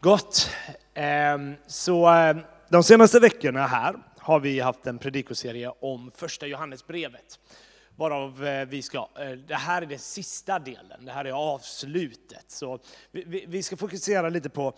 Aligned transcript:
Gott. 0.00 0.50
Ehm, 0.94 1.54
så 1.66 2.06
ehm, 2.06 2.40
de 2.68 2.82
senaste 2.82 3.20
veckorna 3.20 3.66
här 3.66 3.94
har 4.18 4.40
vi 4.40 4.60
haft 4.60 4.86
en 4.86 4.98
predikoserie 4.98 5.72
om 5.80 6.10
första 6.14 6.46
Johannesbrevet. 6.46 7.38
Varav 7.96 8.46
eh, 8.46 8.68
vi 8.68 8.82
ska, 8.82 9.08
eh, 9.18 9.30
det 9.30 9.54
här 9.54 9.82
är 9.82 9.86
den 9.86 9.98
sista 9.98 10.58
delen, 10.58 11.04
det 11.04 11.12
här 11.12 11.24
är 11.24 11.32
avslutet. 11.32 12.44
Så 12.48 12.78
vi- 13.12 13.44
vi, 13.48 13.62
ska 13.62 13.76
fokusera 13.76 14.28
lite 14.28 14.48
på 14.48 14.74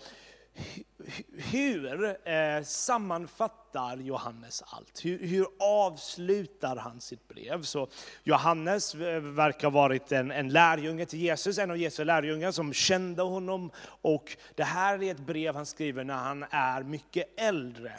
hur 1.36 2.04
eh, 2.28 2.62
sammanfattar 2.64 3.96
Johannes 3.96 4.62
allt? 4.66 5.04
Hur, 5.04 5.26
hur 5.26 5.46
avslutar 5.58 6.76
han 6.76 7.00
sitt 7.00 7.28
brev? 7.28 7.62
Så 7.62 7.88
Johannes 8.24 8.94
eh, 8.94 9.20
verkar 9.20 9.70
ha 9.70 9.70
varit 9.70 10.12
en, 10.12 10.30
en 10.30 10.48
lärjunge 10.48 11.06
till 11.06 11.20
Jesus, 11.20 11.58
en 11.58 11.70
av 11.70 11.76
Jesu 11.76 12.04
lärjungar 12.04 12.52
som 12.52 12.72
kände 12.72 13.22
honom. 13.22 13.70
Och 14.02 14.36
det 14.54 14.64
här 14.64 15.02
är 15.02 15.10
ett 15.10 15.26
brev 15.26 15.54
han 15.54 15.66
skriver 15.66 16.04
när 16.04 16.14
han 16.14 16.44
är 16.50 16.82
mycket 16.82 17.40
äldre. 17.40 17.92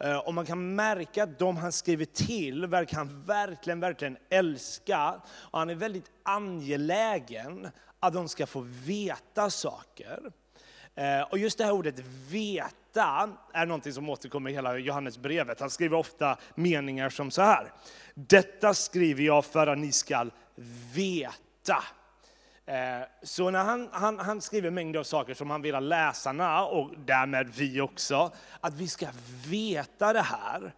Eh, 0.00 0.16
Och 0.18 0.34
man 0.34 0.46
kan 0.46 0.74
märka 0.74 1.22
att 1.22 1.38
de 1.38 1.56
han 1.56 1.72
skriver 1.72 2.04
till 2.04 2.66
verkar 2.66 2.96
han 2.96 3.22
verkligen, 3.22 3.80
verkligen 3.80 4.16
älska. 4.30 5.20
Och 5.28 5.58
han 5.58 5.70
är 5.70 5.74
väldigt 5.74 6.10
angelägen 6.22 7.68
att 8.00 8.14
de 8.14 8.28
ska 8.28 8.46
få 8.46 8.60
veta 8.84 9.50
saker. 9.50 10.32
Eh, 10.98 11.22
och 11.22 11.38
just 11.38 11.58
det 11.58 11.64
här 11.64 11.72
ordet 11.72 11.98
veta 12.28 13.30
är 13.52 13.66
någonting 13.66 13.92
som 13.92 14.08
återkommer 14.08 14.50
i 14.50 14.52
hela 14.52 14.78
Johannesbrevet. 14.78 15.60
Han 15.60 15.70
skriver 15.70 15.96
ofta 15.96 16.36
meningar 16.54 17.10
som 17.10 17.30
så 17.30 17.42
här. 17.42 17.72
Detta 18.14 18.74
skriver 18.74 19.22
jag 19.22 19.44
för 19.44 19.66
att 19.66 19.78
ni 19.78 19.92
ska 19.92 20.26
veta. 20.94 21.84
Eh, 22.66 23.06
så 23.22 23.50
när 23.50 23.64
han, 23.64 23.88
han, 23.92 24.18
han 24.18 24.40
skriver 24.40 24.70
mängder 24.70 25.00
av 25.00 25.04
saker 25.04 25.34
som 25.34 25.50
han 25.50 25.62
vill 25.62 25.74
att 25.74 25.82
läsarna, 25.82 26.64
och 26.64 26.90
därmed 26.98 27.48
vi 27.48 27.80
också, 27.80 28.32
att 28.60 28.74
vi 28.74 28.88
ska 28.88 29.06
veta 29.48 30.12
det 30.12 30.22
här, 30.22 30.74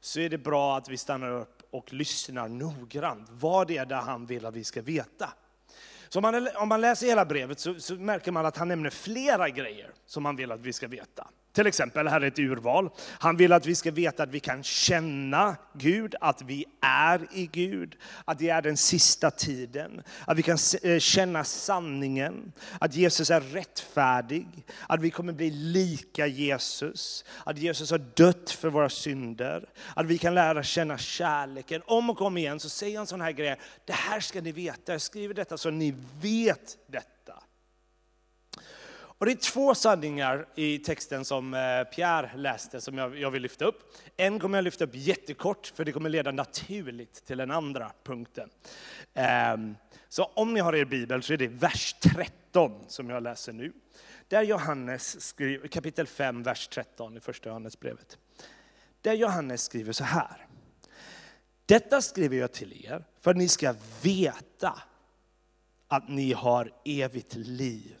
så 0.00 0.20
är 0.20 0.28
det 0.28 0.38
bra 0.38 0.76
att 0.76 0.88
vi 0.88 0.96
stannar 0.96 1.30
upp 1.30 1.62
och 1.70 1.92
lyssnar 1.92 2.48
noggrant. 2.48 3.28
Vad 3.30 3.70
är 3.70 3.86
det 3.86 3.96
han 3.96 4.26
vill 4.26 4.46
att 4.46 4.54
vi 4.54 4.64
ska 4.64 4.82
veta? 4.82 5.32
Så 6.12 6.18
om 6.18 6.22
man, 6.22 6.48
om 6.56 6.68
man 6.68 6.80
läser 6.80 7.06
hela 7.06 7.24
brevet 7.24 7.60
så, 7.60 7.74
så 7.74 7.94
märker 7.94 8.32
man 8.32 8.46
att 8.46 8.56
han 8.56 8.68
nämner 8.68 8.90
flera 8.90 9.48
grejer 9.48 9.90
som 10.06 10.24
han 10.24 10.36
vill 10.36 10.52
att 10.52 10.60
vi 10.60 10.72
ska 10.72 10.88
veta. 10.88 11.28
Till 11.52 11.66
exempel, 11.66 12.08
här 12.08 12.20
är 12.20 12.26
ett 12.26 12.38
urval. 12.38 12.90
Han 13.18 13.36
vill 13.36 13.52
att 13.52 13.66
vi 13.66 13.74
ska 13.74 13.90
veta 13.90 14.22
att 14.22 14.30
vi 14.30 14.40
kan 14.40 14.62
känna 14.62 15.56
Gud, 15.74 16.14
att 16.20 16.42
vi 16.42 16.64
är 16.80 17.26
i 17.32 17.46
Gud, 17.46 17.96
att 18.24 18.38
det 18.38 18.48
är 18.48 18.62
den 18.62 18.76
sista 18.76 19.30
tiden, 19.30 20.02
att 20.26 20.38
vi 20.38 20.42
kan 20.42 20.58
eh, 20.82 20.98
känna 20.98 21.44
sanningen, 21.44 22.52
att 22.80 22.94
Jesus 22.94 23.30
är 23.30 23.40
rättfärdig, 23.40 24.46
att 24.88 25.00
vi 25.00 25.10
kommer 25.10 25.32
bli 25.32 25.50
lika 25.50 26.26
Jesus, 26.26 27.24
att 27.44 27.58
Jesus 27.58 27.90
har 27.90 27.98
dött 27.98 28.50
för 28.50 28.68
våra 28.68 28.88
synder, 28.88 29.68
att 29.96 30.06
vi 30.06 30.18
kan 30.18 30.34
lära 30.34 30.62
känna 30.62 30.98
kärleken. 30.98 31.82
Om 31.86 32.10
och 32.10 32.22
om 32.22 32.36
igen 32.36 32.60
så 32.60 32.68
säger 32.68 32.98
han 32.98 33.06
sådana 33.06 33.24
här 33.24 33.32
grejer, 33.32 33.60
det 33.84 33.92
här 33.92 34.20
ska 34.20 34.40
ni 34.40 34.52
veta, 34.52 34.92
jag 34.92 35.00
skriver 35.00 35.34
detta 35.34 35.58
så 35.58 35.70
ni 35.70 35.94
vet 36.20 36.76
detta. 36.86 37.19
Och 39.20 39.26
det 39.26 39.32
är 39.32 39.36
två 39.36 39.74
sanningar 39.74 40.46
i 40.54 40.78
texten 40.78 41.24
som 41.24 41.54
eh, 41.54 41.84
Pierre 41.84 42.30
läste 42.36 42.80
som 42.80 42.98
jag, 42.98 43.18
jag 43.18 43.30
vill 43.30 43.42
lyfta 43.42 43.64
upp. 43.64 43.94
En 44.16 44.38
kommer 44.38 44.58
jag 44.58 44.62
lyfta 44.62 44.84
upp 44.84 44.94
jättekort 44.94 45.72
för 45.74 45.84
det 45.84 45.92
kommer 45.92 46.10
leda 46.10 46.32
naturligt 46.32 47.26
till 47.26 47.38
den 47.38 47.50
andra 47.50 47.92
punkten. 48.04 48.50
Ehm, 49.14 49.76
så 50.08 50.24
om 50.24 50.54
ni 50.54 50.60
har 50.60 50.74
er 50.74 50.84
bibel 50.84 51.22
så 51.22 51.32
är 51.32 51.36
det 51.36 51.48
vers 51.48 51.96
13 52.00 52.84
som 52.86 53.10
jag 53.10 53.22
läser 53.22 53.52
nu. 53.52 53.72
Där 54.28 54.42
Johannes 54.42 55.20
skriver, 55.20 55.68
kapitel 55.68 56.06
5, 56.06 56.42
vers 56.42 56.68
13 56.68 57.16
i 57.16 57.20
första 57.20 57.48
Johannesbrevet. 57.48 58.18
Där 59.00 59.14
Johannes 59.14 59.62
skriver 59.62 59.92
så 59.92 60.04
här. 60.04 60.46
Detta 61.66 62.02
skriver 62.02 62.36
jag 62.36 62.52
till 62.52 62.86
er 62.86 63.04
för 63.20 63.30
att 63.30 63.36
ni 63.36 63.48
ska 63.48 63.74
veta 64.02 64.82
att 65.88 66.08
ni 66.08 66.32
har 66.32 66.72
evigt 66.84 67.34
liv. 67.34 67.96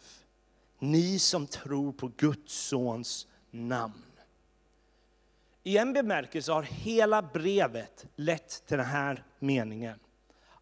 Ni 0.82 1.18
som 1.18 1.46
tror 1.46 1.92
på 1.92 2.10
Guds 2.16 2.52
sons 2.52 3.26
namn. 3.50 4.02
I 5.62 5.78
en 5.78 5.92
bemärkelse 5.92 6.52
har 6.52 6.62
hela 6.62 7.22
brevet 7.22 8.06
lett 8.16 8.62
till 8.66 8.76
den 8.76 8.86
här 8.86 9.24
meningen. 9.38 9.98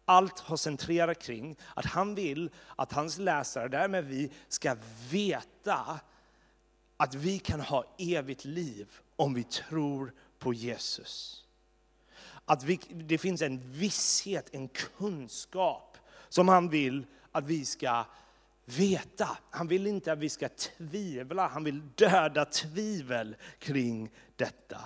Allt 0.05 0.39
har 0.39 0.57
centrerat 0.57 1.21
kring 1.21 1.55
att 1.75 1.85
han 1.85 2.15
vill 2.15 2.49
att 2.75 2.91
hans 2.91 3.17
läsare, 3.17 3.67
därmed 3.67 4.05
vi, 4.05 4.31
ska 4.47 4.75
veta 5.09 5.99
att 6.97 7.15
vi 7.15 7.39
kan 7.39 7.61
ha 7.61 7.95
evigt 7.97 8.45
liv 8.45 8.87
om 9.15 9.33
vi 9.33 9.43
tror 9.43 10.13
på 10.39 10.53
Jesus. 10.53 11.45
Att 12.45 12.63
vi, 12.63 12.79
det 12.89 13.17
finns 13.17 13.41
en 13.41 13.71
visshet, 13.71 14.49
en 14.51 14.67
kunskap 14.67 15.97
som 16.29 16.47
han 16.47 16.69
vill 16.69 17.05
att 17.31 17.45
vi 17.45 17.65
ska 17.65 18.05
veta. 18.77 19.37
Han 19.49 19.67
vill 19.67 19.87
inte 19.87 20.11
att 20.11 20.19
vi 20.19 20.29
ska 20.29 20.49
tvivla, 20.49 21.47
han 21.47 21.63
vill 21.63 21.81
döda 21.95 22.45
tvivel 22.45 23.35
kring 23.59 24.11
detta. 24.35 24.77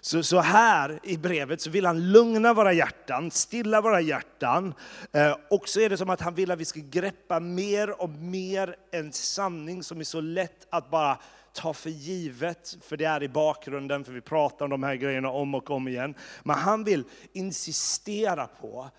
Så, 0.00 0.22
så 0.22 0.40
här 0.40 1.00
i 1.02 1.16
brevet 1.16 1.60
så 1.60 1.70
vill 1.70 1.86
han 1.86 2.12
lugna 2.12 2.54
våra 2.54 2.72
hjärtan, 2.72 3.30
stilla 3.30 3.80
våra 3.80 4.00
hjärtan. 4.00 4.74
Eh, 5.12 5.36
och 5.50 5.68
så 5.68 5.80
är 5.80 5.88
det 5.88 5.96
som 5.96 6.10
att 6.10 6.20
han 6.20 6.34
vill 6.34 6.50
att 6.50 6.58
vi 6.58 6.64
ska 6.64 6.80
greppa 6.80 7.40
mer 7.40 8.02
och 8.02 8.10
mer 8.10 8.76
en 8.90 9.12
sanning 9.12 9.82
som 9.82 10.00
är 10.00 10.04
så 10.04 10.20
lätt 10.20 10.66
att 10.70 10.90
bara 10.90 11.18
ta 11.52 11.74
för 11.74 11.90
givet, 11.90 12.76
för 12.82 12.96
det 12.96 13.04
är 13.04 13.22
i 13.22 13.28
bakgrunden, 13.28 14.04
för 14.04 14.12
vi 14.12 14.20
pratar 14.20 14.64
om 14.64 14.70
de 14.70 14.82
här 14.82 14.94
grejerna 14.94 15.30
om 15.30 15.54
och 15.54 15.70
om 15.70 15.88
igen. 15.88 16.14
Men 16.42 16.56
han 16.56 16.84
vill 16.84 17.04
insistera 17.32 18.46
på 18.46 18.90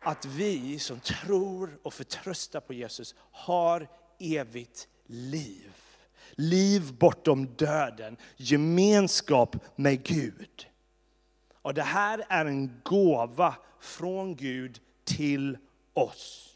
att 0.00 0.24
vi 0.24 0.78
som 0.78 1.00
tror 1.00 1.78
och 1.82 1.94
förtröstar 1.94 2.60
på 2.60 2.74
Jesus 2.74 3.14
har 3.32 3.88
evigt 4.18 4.88
liv. 5.06 5.72
Liv 6.30 6.92
bortom 6.94 7.46
döden, 7.46 8.16
gemenskap 8.36 9.56
med 9.76 10.02
Gud. 10.02 10.66
Och 11.62 11.74
det 11.74 11.82
här 11.82 12.24
är 12.28 12.44
en 12.46 12.80
gåva 12.84 13.54
från 13.80 14.36
Gud 14.36 14.80
till 15.04 15.58
oss. 15.94 16.46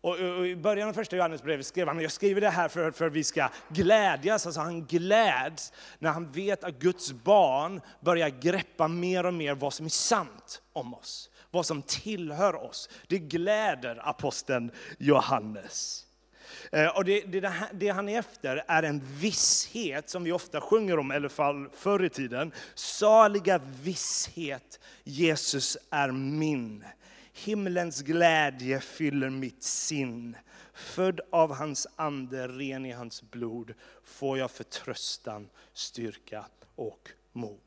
Och 0.00 0.46
I 0.46 0.56
början 0.56 0.88
av 0.88 0.92
första 0.92 1.16
Johannesbrevet 1.16 1.66
skrev 1.66 1.88
han, 1.88 2.00
jag 2.00 2.12
skriver 2.12 2.40
det 2.40 2.50
här 2.50 2.68
för, 2.68 2.90
för 2.90 3.06
att 3.06 3.12
vi 3.12 3.24
ska 3.24 3.48
glädjas. 3.68 4.46
Alltså 4.46 4.60
han 4.60 4.86
gläds 4.86 5.72
när 5.98 6.10
han 6.10 6.32
vet 6.32 6.64
att 6.64 6.78
Guds 6.78 7.12
barn 7.12 7.80
börjar 8.00 8.28
greppa 8.28 8.88
mer 8.88 9.26
och 9.26 9.34
mer 9.34 9.54
vad 9.54 9.74
som 9.74 9.86
är 9.86 9.90
sant 9.90 10.62
om 10.72 10.94
oss. 10.94 11.30
Vad 11.50 11.66
som 11.66 11.82
tillhör 11.82 12.54
oss. 12.64 12.88
Det 13.06 13.18
gläder 13.18 14.08
aposteln 14.08 14.70
Johannes. 14.98 16.04
Eh, 16.72 16.96
och 16.96 17.04
det, 17.04 17.20
det, 17.20 17.40
det 17.40 17.48
här- 17.48 17.70
det 17.72 17.88
han 17.88 18.08
är 18.08 18.18
efter 18.18 18.64
är 18.68 18.82
en 18.82 19.00
visshet 19.04 20.10
som 20.10 20.24
vi 20.24 20.32
ofta 20.32 20.60
sjunger 20.60 20.98
om, 20.98 21.12
i 21.12 21.14
alla 21.14 21.28
fall 21.28 21.68
förr 21.72 22.04
i 22.04 22.08
tiden. 22.10 22.52
Saliga 22.74 23.58
visshet, 23.82 24.80
Jesus 25.04 25.76
är 25.90 26.10
min. 26.10 26.84
Himlens 27.32 28.02
glädje 28.02 28.80
fyller 28.80 29.30
mitt 29.30 29.62
sinn. 29.62 30.36
Född 30.74 31.20
av 31.32 31.54
hans 31.54 31.86
ande, 31.96 32.48
ren 32.48 32.86
i 32.86 32.92
hans 32.92 33.22
blod, 33.22 33.74
får 34.04 34.38
jag 34.38 34.50
förtröstan, 34.50 35.48
styrka 35.72 36.44
och 36.76 37.08
mod. 37.32 37.60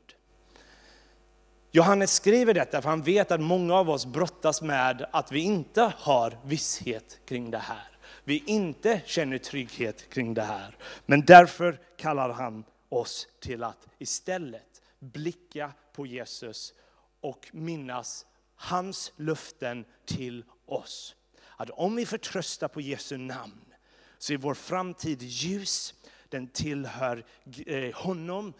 Johannes 1.74 2.14
skriver 2.14 2.54
detta 2.54 2.82
för 2.82 2.88
han 2.88 3.02
vet 3.02 3.30
att 3.30 3.40
många 3.40 3.74
av 3.74 3.90
oss 3.90 4.06
brottas 4.06 4.62
med 4.62 5.06
att 5.10 5.32
vi 5.32 5.40
inte 5.40 5.92
har 5.96 6.38
visshet 6.44 7.20
kring 7.26 7.50
det 7.50 7.58
här. 7.58 7.98
Vi 8.24 8.42
inte 8.46 9.00
känner 9.06 9.38
trygghet 9.38 10.10
kring 10.10 10.34
det 10.34 10.42
här. 10.42 10.76
Men 11.06 11.24
därför 11.24 11.80
kallar 11.96 12.28
han 12.28 12.64
oss 12.88 13.28
till 13.40 13.62
att 13.64 13.88
istället 13.98 14.82
blicka 14.98 15.72
på 15.92 16.06
Jesus 16.06 16.74
och 17.20 17.48
minnas 17.52 18.26
hans 18.56 19.12
löften 19.16 19.84
till 20.04 20.44
oss. 20.66 21.14
Att 21.56 21.70
om 21.70 21.96
vi 21.96 22.06
förtröstar 22.06 22.68
på 22.68 22.80
Jesu 22.80 23.16
namn 23.16 23.64
så 24.18 24.32
är 24.32 24.36
vår 24.36 24.54
framtid 24.54 25.22
ljus, 25.22 25.94
den 26.28 26.48
tillhör 26.48 27.24
eh, 27.66 27.94
honom 27.94 28.52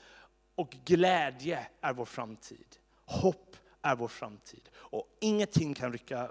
och 0.55 0.77
glädje 0.85 1.67
är 1.81 1.93
vår 1.93 2.05
framtid. 2.05 2.77
Hopp 3.13 3.57
är 3.83 3.97
vår 3.97 4.09
framtid. 4.09 4.69
Och 4.75 5.17
ingenting 5.21 5.75
kan 5.75 5.93
rycka 5.93 6.31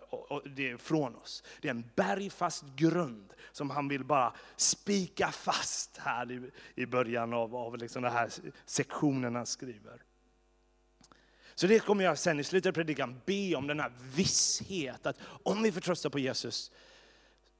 det 0.56 0.78
från 0.78 1.16
oss. 1.16 1.44
Det 1.62 1.68
är 1.68 1.72
en 1.72 1.90
bergfast 1.96 2.64
grund 2.76 3.34
som 3.52 3.70
han 3.70 3.88
vill 3.88 4.04
bara 4.04 4.34
spika 4.56 5.32
fast 5.32 5.98
här 5.98 6.32
i, 6.32 6.52
i 6.76 6.86
början 6.86 7.34
av, 7.34 7.56
av 7.56 7.78
liksom 7.78 8.04
den 8.04 8.12
här 8.12 8.30
sektionen 8.66 9.36
han 9.36 9.46
skriver. 9.46 10.02
Så 11.56 11.68
det 11.68 11.80
kommer 11.80 12.04
jag 12.04 12.18
sen 12.18 12.40
i 12.40 12.44
slutet 12.44 12.70
av 12.70 12.74
predikan 12.74 13.22
be 13.26 13.56
om 13.56 13.68
den 13.68 13.80
här 13.80 13.92
visshet 14.16 15.06
att 15.06 15.18
om 15.44 15.64
vi 15.64 15.72
förtröstar 15.72 16.10
på 16.10 16.20
Jesus 16.20 16.72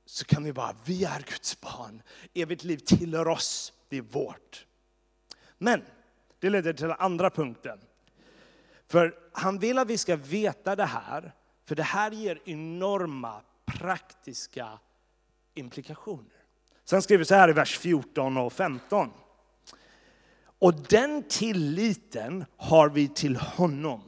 så 0.06 0.26
kan 0.26 0.44
vi 0.44 0.54
bara, 0.54 0.76
vi 0.86 1.04
är 1.04 1.20
Guds 1.20 1.62
barn. 1.62 2.02
Evigt 2.34 2.64
liv 2.64 2.78
tillhör 2.78 3.28
oss, 3.28 3.74
det 3.90 3.98
är 3.98 4.02
vårt. 4.02 4.66
Men 5.58 5.82
det 6.40 6.50
leder 6.50 6.74
till 6.74 6.88
den 6.88 6.96
andra 7.00 7.30
punkten. 7.30 7.80
För 8.92 9.14
han 9.32 9.60
vill 9.60 9.78
att 9.78 9.88
vi 9.88 9.98
ska 9.98 10.16
veta 10.16 10.76
det 10.76 10.86
här, 10.86 11.34
för 11.66 11.76
det 11.76 11.84
här 11.84 12.12
ger 12.12 12.40
enorma 12.46 13.42
praktiska 13.66 14.80
implikationer. 15.54 16.44
Sen 16.86 17.02
skriver 17.02 17.20
vi 17.20 17.26
så 17.26 17.36
här 17.36 17.50
i 17.50 17.54
vers 17.54 17.78
14 17.78 18.38
och 18.38 18.54
15. 18.54 19.12
Och 20.60 20.74
den 20.74 21.24
tilliten 21.24 22.46
har 22.58 22.90
vi 22.90 23.08
till 23.08 23.36
honom. 23.36 24.02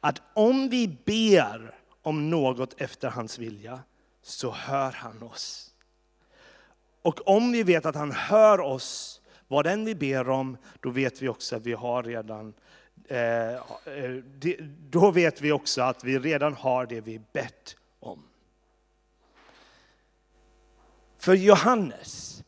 Att 0.00 0.22
om 0.34 0.68
vi 0.68 0.98
ber 1.04 1.74
om 2.02 2.30
något 2.30 2.80
efter 2.80 3.10
hans 3.10 3.38
vilja, 3.38 3.80
så 4.22 4.50
hör 4.50 4.92
han 4.92 5.22
oss. 5.22 5.74
Och 7.02 7.28
om 7.28 7.52
vi 7.52 7.62
vet 7.62 7.86
att 7.86 7.94
han 7.94 8.12
hör 8.12 8.60
oss, 8.60 9.20
vad 9.48 9.66
än 9.66 9.84
vi 9.84 9.94
ber 9.94 10.28
om, 10.28 10.56
då 10.80 10.90
vet 10.90 11.22
vi 11.22 11.28
också 11.28 11.56
att 11.56 11.66
vi 11.66 11.72
har 11.72 12.02
redan 12.02 12.54
Eh, 13.08 13.54
eh, 13.54 13.60
då 14.90 15.10
vet 15.10 15.40
vi 15.40 15.52
också 15.52 15.82
att 15.82 16.04
vi 16.04 16.18
redan 16.18 16.54
har 16.54 16.86
det 16.86 17.00
vi 17.00 17.20
bett 17.32 17.76
om. 18.00 18.22
För 21.18 21.34
Johannes 21.34 22.42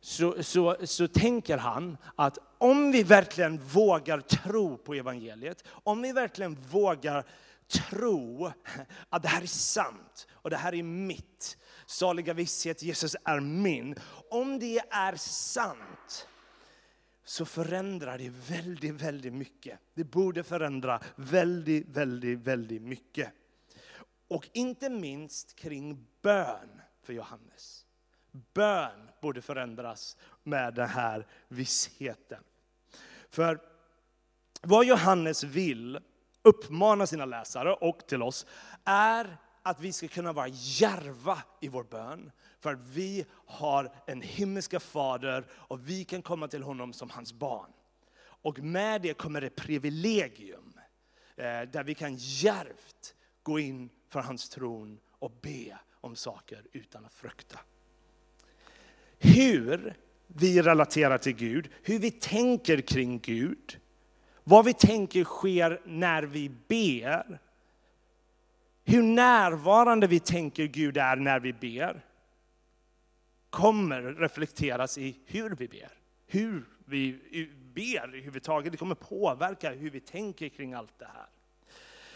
så, 0.00 0.42
så, 0.42 0.76
så 0.84 1.08
tänker 1.08 1.58
han 1.58 1.96
att 2.16 2.38
om 2.58 2.92
vi 2.92 3.02
verkligen 3.02 3.58
vågar 3.58 4.20
tro 4.20 4.76
på 4.76 4.94
evangeliet, 4.94 5.64
om 5.68 6.02
vi 6.02 6.12
verkligen 6.12 6.54
vågar 6.54 7.24
tro 7.68 8.52
att 9.08 9.22
det 9.22 9.28
här 9.28 9.42
är 9.42 9.46
sant 9.46 10.26
och 10.32 10.50
det 10.50 10.56
här 10.56 10.74
är 10.74 10.82
mitt, 10.82 11.56
saliga 11.86 12.32
visshet, 12.32 12.82
Jesus 12.82 13.16
är 13.24 13.40
min. 13.40 13.94
Om 14.30 14.58
det 14.58 14.78
är 14.90 15.16
sant 15.16 16.28
så 17.24 17.44
förändrar 17.44 18.18
det 18.18 18.28
väldigt, 18.28 18.94
väldigt 18.94 19.32
mycket. 19.32 19.78
Det 19.94 20.04
borde 20.04 20.44
förändra 20.44 21.00
väldigt, 21.16 21.88
väldigt, 21.88 22.38
väldigt 22.38 22.82
mycket. 22.82 23.32
Och 24.28 24.48
inte 24.52 24.90
minst 24.90 25.56
kring 25.56 26.06
bön 26.22 26.80
för 27.02 27.12
Johannes. 27.12 27.86
Bön 28.54 29.08
borde 29.20 29.42
förändras 29.42 30.16
med 30.42 30.74
den 30.74 30.88
här 30.88 31.26
vissheten. 31.48 32.44
För 33.30 33.60
vad 34.62 34.84
Johannes 34.86 35.44
vill 35.44 35.98
uppmana 36.42 37.06
sina 37.06 37.24
läsare 37.24 37.74
och 37.74 38.06
till 38.06 38.22
oss 38.22 38.46
är 38.84 39.36
att 39.64 39.80
vi 39.80 39.92
ska 39.92 40.08
kunna 40.08 40.32
vara 40.32 40.48
järva 40.48 41.42
i 41.60 41.68
vår 41.68 41.84
bön. 41.84 42.32
För 42.60 42.72
att 42.72 42.80
vi 42.80 43.24
har 43.46 43.92
en 44.06 44.22
himmelska 44.22 44.80
fader 44.80 45.46
och 45.52 45.88
vi 45.88 46.04
kan 46.04 46.22
komma 46.22 46.48
till 46.48 46.62
honom 46.62 46.92
som 46.92 47.10
hans 47.10 47.32
barn. 47.32 47.70
Och 48.20 48.58
med 48.58 49.02
det 49.02 49.14
kommer 49.14 49.42
ett 49.42 49.56
privilegium 49.56 50.78
eh, 51.36 51.62
där 51.62 51.84
vi 51.84 51.94
kan 51.94 52.16
järvt 52.18 53.14
gå 53.42 53.58
in 53.58 53.90
för 54.08 54.20
hans 54.20 54.48
tron 54.48 55.00
och 55.10 55.32
be 55.42 55.78
om 56.00 56.16
saker 56.16 56.62
utan 56.72 57.04
att 57.04 57.14
frukta 57.14 57.58
hur 59.24 59.94
vi 60.26 60.62
relaterar 60.62 61.18
till 61.18 61.32
Gud, 61.32 61.68
hur 61.82 61.98
vi 61.98 62.10
tänker 62.10 62.80
kring 62.80 63.18
Gud, 63.18 63.78
vad 64.44 64.64
vi 64.64 64.74
tänker 64.74 65.24
sker 65.24 65.80
när 65.84 66.22
vi 66.22 66.48
ber, 66.68 67.40
hur 68.84 69.02
närvarande 69.02 70.06
vi 70.06 70.20
tänker 70.20 70.64
Gud 70.64 70.96
är 70.96 71.16
när 71.16 71.40
vi 71.40 71.52
ber, 71.52 72.04
kommer 73.50 74.02
reflekteras 74.02 74.98
i 74.98 75.16
hur 75.26 75.50
vi 75.50 75.68
ber. 75.68 75.92
Hur 76.26 76.64
vi 76.84 77.18
ber 77.74 78.08
överhuvudtaget, 78.08 78.72
det 78.72 78.78
kommer 78.78 78.94
påverka 78.94 79.70
hur 79.70 79.90
vi 79.90 80.00
tänker 80.00 80.48
kring 80.48 80.74
allt 80.74 80.98
det 80.98 81.08
här. 81.14 81.26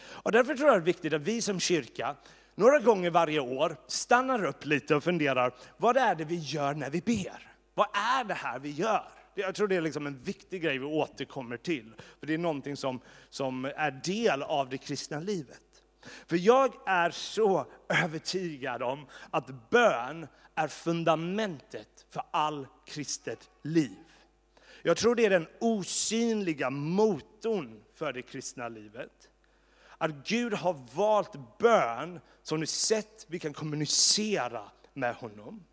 Och 0.07 0.33
därför 0.33 0.55
tror 0.55 0.69
jag 0.69 0.77
det 0.79 0.83
är 0.83 0.85
viktigt 0.85 1.13
att 1.13 1.23
vi 1.23 1.43
som 1.43 1.61
kyrka 1.61 2.17
några 2.55 2.79
gånger 2.79 3.11
varje 3.11 3.41
år 3.41 3.77
stannar 3.87 4.45
upp 4.45 4.67
lite 4.67 4.95
och 4.95 5.05
funderar, 5.05 5.55
vad 5.77 5.97
är 5.97 6.15
det 6.15 6.25
vi 6.25 6.37
gör 6.37 6.75
när 6.75 6.91
vi 6.91 7.01
ber? 7.01 7.53
Vad 7.75 7.87
är 7.93 8.25
det 8.25 8.35
här 8.35 8.59
vi 8.59 8.71
gör? 8.71 9.09
Jag 9.35 9.55
tror 9.55 9.69
det 9.69 9.77
är 9.77 9.81
liksom 9.81 10.07
en 10.07 10.23
viktig 10.23 10.63
grej 10.63 10.79
vi 10.79 10.85
återkommer 10.85 11.57
till. 11.57 11.93
För 12.21 12.27
Det 12.27 12.35
är 12.35 12.39
någonting 12.39 12.77
som, 12.77 13.01
som 13.31 13.65
är 13.65 13.91
del 14.05 14.43
av 14.43 14.69
det 14.69 14.79
kristna 14.79 15.21
livet. 15.21 15.61
För 16.27 16.37
jag 16.37 16.75
är 16.87 17.11
så 17.11 17.67
övertygad 17.89 18.83
om 18.83 19.07
att 19.31 19.71
bön 19.71 20.27
är 20.55 20.69
fundamentet 20.69 22.07
för 22.11 22.23
all 22.31 22.67
kristet 22.87 23.51
liv. 23.63 23.97
Jag 24.83 24.97
tror 24.97 25.15
det 25.15 25.27
är 25.27 25.31
den 25.31 25.49
osynliga 25.61 26.71
motorn 26.71 27.85
för 27.95 28.13
det 28.13 28.23
kristna 28.23 28.69
livet. 28.69 29.29
Att 29.99 30.11
Gud 30.11 30.55
har 30.55 30.77
valt 30.95 31.59
bön 31.59 32.21
som 32.43 32.63
ett 32.63 32.69
sätt 32.69 33.27
vi 33.29 33.39
kan 33.39 33.53
kommunicera 33.53 34.71
med 34.95 35.15
honom. 35.15 35.65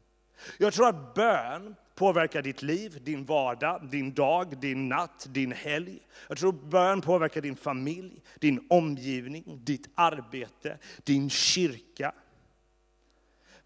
Jag 0.57 0.73
tror 0.73 0.87
att 0.87 1.13
bön 1.13 1.75
påverkar 1.95 2.41
ditt 2.41 2.61
liv, 2.61 3.03
din 3.03 3.25
vardag, 3.25 3.89
din 3.91 4.13
dag, 4.13 4.57
din 4.57 4.89
natt, 4.89 5.27
din 5.29 5.51
helg. 5.51 5.99
Jag 6.27 6.37
tror 6.37 6.51
bön 6.51 7.01
påverkar 7.01 7.41
din 7.41 7.55
familj, 7.55 8.21
din 8.39 8.67
omgivning, 8.69 9.59
ditt 9.63 9.89
arbete, 9.95 10.77
din 11.03 11.29
kyrka. 11.29 12.13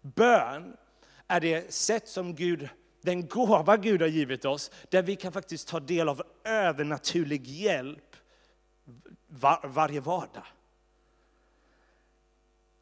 Bön 0.00 0.76
är 1.26 1.40
det 1.40 1.72
sätt 1.72 2.08
som 2.08 2.34
Gud, 2.34 2.68
den 3.02 3.28
gåva 3.28 3.76
Gud 3.76 4.00
har 4.00 4.08
givit 4.08 4.44
oss, 4.44 4.70
där 4.88 5.02
vi 5.02 5.16
kan 5.16 5.32
faktiskt 5.32 5.68
ta 5.68 5.80
del 5.80 6.08
av 6.08 6.22
övernaturlig 6.44 7.46
hjälp 7.46 8.16
var, 9.26 9.68
varje 9.68 10.00
vardag. 10.00 10.46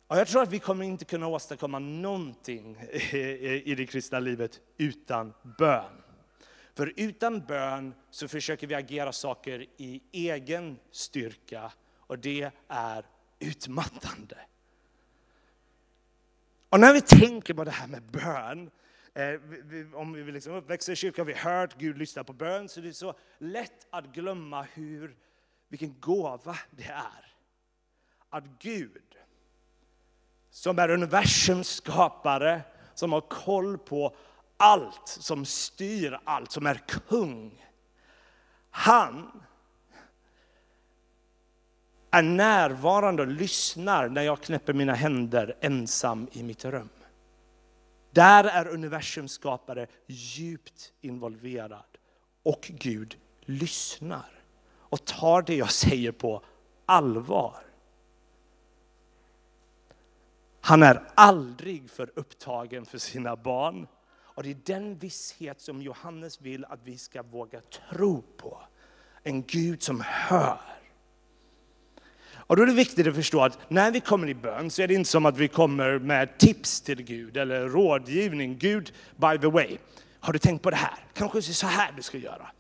Och 0.09 0.17
jag 0.17 0.29
tror 0.29 0.43
att 0.43 0.53
vi 0.53 0.59
kommer 0.59 0.85
inte 0.85 1.05
kunna 1.05 1.27
åstadkomma 1.27 1.79
någonting 1.79 2.77
i 3.65 3.75
det 3.77 3.87
kristna 3.87 4.21
livet 4.21 4.61
utan 4.77 5.35
bön. 5.59 6.03
För 6.75 6.93
utan 6.97 7.41
bön 7.41 7.95
så 8.11 8.29
försöker 8.29 8.67
vi 8.67 8.75
agera 8.75 9.13
saker 9.13 9.67
i 9.77 10.03
egen 10.13 10.79
styrka 10.91 11.73
och 11.97 12.19
det 12.19 12.51
är 12.69 13.07
utmattande. 13.39 14.39
Och 16.69 16.81
när 16.81 16.95
vi 16.95 17.01
tänker 17.01 17.55
på 17.55 17.65
det 17.65 17.71
här 17.71 17.87
med 17.87 18.03
bön, 18.03 18.71
eh, 19.15 19.95
om 19.95 20.13
vi 20.13 20.33
liksom 20.33 20.53
uppväxer 20.53 20.93
i 20.93 20.97
kyrkan, 20.97 21.27
vi 21.27 21.33
har 21.33 21.61
hört 21.61 21.79
Gud 21.79 21.99
lyssna 21.99 22.25
på 22.25 22.33
bön, 22.33 22.69
så 22.69 22.81
det 22.81 22.89
är 22.89 22.93
så 22.93 23.15
lätt 23.39 23.87
att 23.91 24.07
glömma 24.07 24.63
hur, 24.63 25.17
vilken 25.69 26.01
gåva 26.01 26.59
det 26.71 26.89
är. 26.89 27.35
Att 28.29 28.45
Gud 28.59 29.19
som 30.59 30.79
är 30.79 30.91
universums 30.91 31.69
skapare, 31.69 32.63
som 32.95 33.13
har 33.13 33.21
koll 33.21 33.79
på 33.79 34.17
allt, 34.57 35.09
som 35.09 35.45
styr 35.45 36.19
allt, 36.25 36.53
som 36.53 36.67
är 36.67 36.75
kung. 37.09 37.65
Han 38.71 39.43
är 42.11 42.23
närvarande 42.23 43.23
och 43.23 43.29
lyssnar 43.29 44.09
när 44.09 44.23
jag 44.23 44.41
knäpper 44.41 44.73
mina 44.73 44.95
händer 44.95 45.57
ensam 45.61 46.29
i 46.33 46.43
mitt 46.43 46.65
rum. 46.65 46.89
Där 48.11 48.45
är 48.45 48.69
universums 48.69 49.33
skapare 49.33 49.87
djupt 50.07 50.93
involverad 51.01 51.99
och 52.43 52.71
Gud 52.71 53.17
lyssnar 53.41 54.43
och 54.71 55.05
tar 55.05 55.43
det 55.43 55.57
jag 55.57 55.71
säger 55.71 56.13
på 56.13 56.43
allvar. 56.87 57.68
Han 60.69 60.83
är 60.83 61.03
aldrig 61.15 61.91
för 61.91 62.11
upptagen 62.15 62.87
för 62.87 62.99
sina 62.99 63.37
barn. 63.37 63.87
Och 64.21 64.43
det 64.43 64.51
är 64.51 64.57
den 64.65 64.99
visshet 64.99 65.61
som 65.61 65.83
Johannes 65.83 66.41
vill 66.41 66.65
att 66.65 66.81
vi 66.85 66.99
ska 66.99 67.23
våga 67.23 67.61
tro 67.61 68.23
på. 68.37 68.61
En 69.23 69.43
Gud 69.43 69.83
som 69.83 70.01
hör. 70.07 70.61
Och 72.35 72.57
då 72.57 72.63
är 72.63 72.67
det 72.67 72.73
viktigt 72.73 73.07
att 73.07 73.15
förstå 73.15 73.41
att 73.41 73.71
när 73.71 73.91
vi 73.91 74.01
kommer 74.01 74.29
i 74.29 74.35
bön 74.35 74.71
så 74.71 74.83
är 74.83 74.89
det 74.89 74.95
inte 74.95 75.11
som 75.11 75.27
att 75.27 75.37
vi 75.37 75.49
kommer 75.49 75.99
med 75.99 76.39
tips 76.39 76.81
till 76.81 77.03
Gud 77.03 77.37
eller 77.37 77.69
rådgivning. 77.69 78.59
Gud, 78.59 78.93
by 79.17 79.39
the 79.39 79.47
way, 79.47 79.79
har 80.21 80.33
du 80.33 80.39
tänkt 80.39 80.63
på 80.63 80.71
det 80.71 80.77
här? 80.77 80.99
Kanske 81.15 81.39
det 81.39 81.49
är 81.49 81.53
så 81.53 81.67
här 81.67 81.93
du 81.97 82.03
ska 82.03 82.19
göra. 82.19 82.51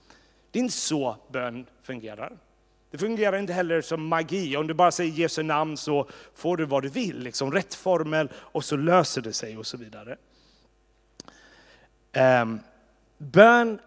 Det 0.50 0.58
är 0.58 0.62
inte 0.62 0.76
så 0.76 1.16
bön 1.32 1.66
fungerar. 1.82 2.38
Det 2.90 2.98
fungerar 2.98 3.38
inte 3.38 3.52
heller 3.52 3.80
som 3.80 4.06
magi. 4.06 4.56
Om 4.56 4.66
du 4.66 4.74
bara 4.74 4.90
säger 4.90 5.12
Jesu 5.12 5.42
namn 5.42 5.76
så 5.76 6.08
får 6.34 6.56
du 6.56 6.64
vad 6.64 6.82
du 6.82 6.88
vill. 6.88 7.18
Liksom 7.18 7.52
rätt 7.52 7.74
formel 7.74 8.30
och 8.34 8.64
så 8.64 8.76
löser 8.76 9.22
det 9.22 9.32
sig 9.32 9.58
och 9.58 9.66
så 9.66 9.76
vidare. 9.76 10.16
Um, 12.42 12.60
bön 13.18 13.80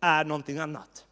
är 0.00 0.24
någonting 0.24 0.58
annat. 0.58 1.06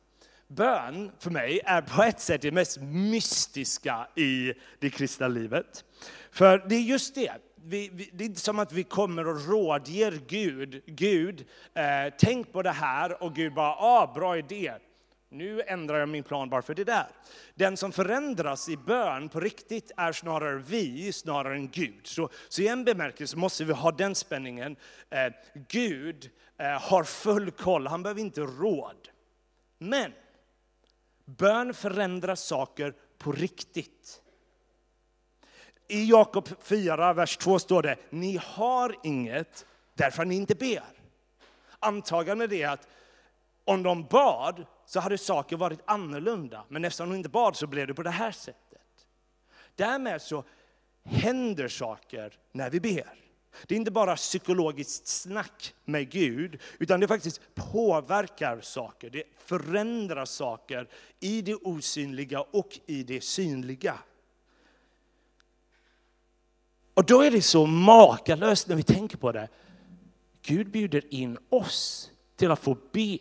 Bön 0.48 1.10
för 1.18 1.30
mig 1.30 1.60
är 1.64 1.82
på 1.82 2.02
ett 2.02 2.20
sätt 2.20 2.42
det 2.42 2.52
mest 2.52 2.80
mystiska 2.80 4.06
i 4.14 4.52
det 4.78 4.90
kristna 4.90 5.28
livet. 5.28 5.84
För 6.30 6.64
det 6.68 6.74
är 6.74 6.80
just 6.80 7.14
det, 7.14 7.32
vi, 7.64 7.90
vi, 7.92 8.10
det 8.12 8.24
är 8.24 8.26
inte 8.26 8.40
som 8.40 8.58
att 8.58 8.72
vi 8.72 8.82
kommer 8.82 9.28
och 9.28 9.48
rådger 9.48 10.20
Gud, 10.28 10.82
Gud, 10.86 11.46
eh, 11.74 12.14
tänk 12.18 12.52
på 12.52 12.62
det 12.62 12.70
här 12.70 13.22
och 13.22 13.34
Gud 13.34 13.54
bara, 13.54 13.74
ah, 13.74 14.12
bra 14.14 14.38
idé. 14.38 14.72
Nu 15.34 15.62
ändrar 15.62 15.98
jag 15.98 16.08
min 16.08 16.24
plan 16.24 16.48
bara 16.48 16.62
för 16.62 16.74
det 16.74 16.84
där. 16.84 17.06
Den 17.54 17.76
som 17.76 17.92
förändras 17.92 18.68
i 18.68 18.76
bön 18.76 19.28
på 19.28 19.40
riktigt 19.40 19.90
är 19.96 20.12
snarare 20.12 20.58
vi, 20.66 21.12
snarare 21.12 21.54
än 21.54 21.70
Gud. 21.70 22.06
Så, 22.06 22.28
så 22.48 22.62
i 22.62 22.68
en 22.68 22.84
bemärkelse 22.84 23.36
måste 23.36 23.64
vi 23.64 23.72
ha 23.72 23.92
den 23.92 24.14
spänningen. 24.14 24.76
Eh, 25.10 25.32
Gud 25.68 26.30
eh, 26.58 26.66
har 26.66 27.04
full 27.04 27.50
koll, 27.50 27.86
han 27.86 28.02
behöver 28.02 28.20
inte 28.20 28.40
råd. 28.40 29.08
Men 29.78 30.12
bön 31.24 31.74
förändrar 31.74 32.34
saker 32.34 32.94
på 33.18 33.32
riktigt. 33.32 34.22
I 35.88 36.10
Jakob 36.10 36.48
4, 36.62 37.12
vers 37.12 37.36
2 37.36 37.58
står 37.58 37.82
det, 37.82 37.96
ni 38.10 38.40
har 38.44 38.96
inget 39.02 39.66
därför 39.94 40.24
ni 40.24 40.34
inte 40.34 40.54
ber. 40.54 40.84
Antagandet 41.78 42.52
är 42.52 42.68
att 42.68 42.88
om 43.64 43.82
de 43.82 44.04
bad 44.04 44.66
så 44.86 45.00
hade 45.00 45.18
saker 45.18 45.56
varit 45.56 45.80
annorlunda. 45.84 46.64
Men 46.68 46.84
eftersom 46.84 47.08
hon 47.08 47.16
inte 47.16 47.28
bad 47.28 47.56
så 47.56 47.66
blev 47.66 47.86
det 47.86 47.94
på 47.94 48.02
det 48.02 48.10
här 48.10 48.32
sättet. 48.32 49.06
Därmed 49.76 50.22
så 50.22 50.44
händer 51.04 51.68
saker 51.68 52.38
när 52.52 52.70
vi 52.70 52.80
ber. 52.80 53.24
Det 53.66 53.74
är 53.74 53.76
inte 53.76 53.90
bara 53.90 54.16
psykologiskt 54.16 55.06
snack 55.06 55.74
med 55.84 56.10
Gud, 56.10 56.60
utan 56.78 57.00
det 57.00 57.08
faktiskt 57.08 57.40
påverkar 57.54 58.60
saker. 58.60 59.10
Det 59.10 59.24
förändrar 59.38 60.24
saker 60.24 60.88
i 61.20 61.42
det 61.42 61.54
osynliga 61.54 62.40
och 62.40 62.78
i 62.86 63.02
det 63.02 63.24
synliga. 63.24 63.98
Och 66.94 67.04
då 67.04 67.22
är 67.22 67.30
det 67.30 67.42
så 67.42 67.66
makalöst 67.66 68.68
när 68.68 68.76
vi 68.76 68.82
tänker 68.82 69.16
på 69.16 69.32
det. 69.32 69.48
Gud 70.42 70.70
bjuder 70.70 71.14
in 71.14 71.38
oss 71.48 72.10
till 72.36 72.50
att 72.50 72.60
få 72.60 72.76
be 72.92 73.18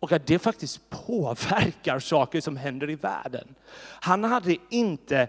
och 0.00 0.12
att 0.12 0.26
det 0.26 0.38
faktiskt 0.38 0.90
påverkar 0.90 1.98
saker 1.98 2.40
som 2.40 2.56
händer 2.56 2.90
i 2.90 2.94
världen. 2.94 3.54
Han 4.00 4.24
hade 4.24 4.56
inte 4.68 5.28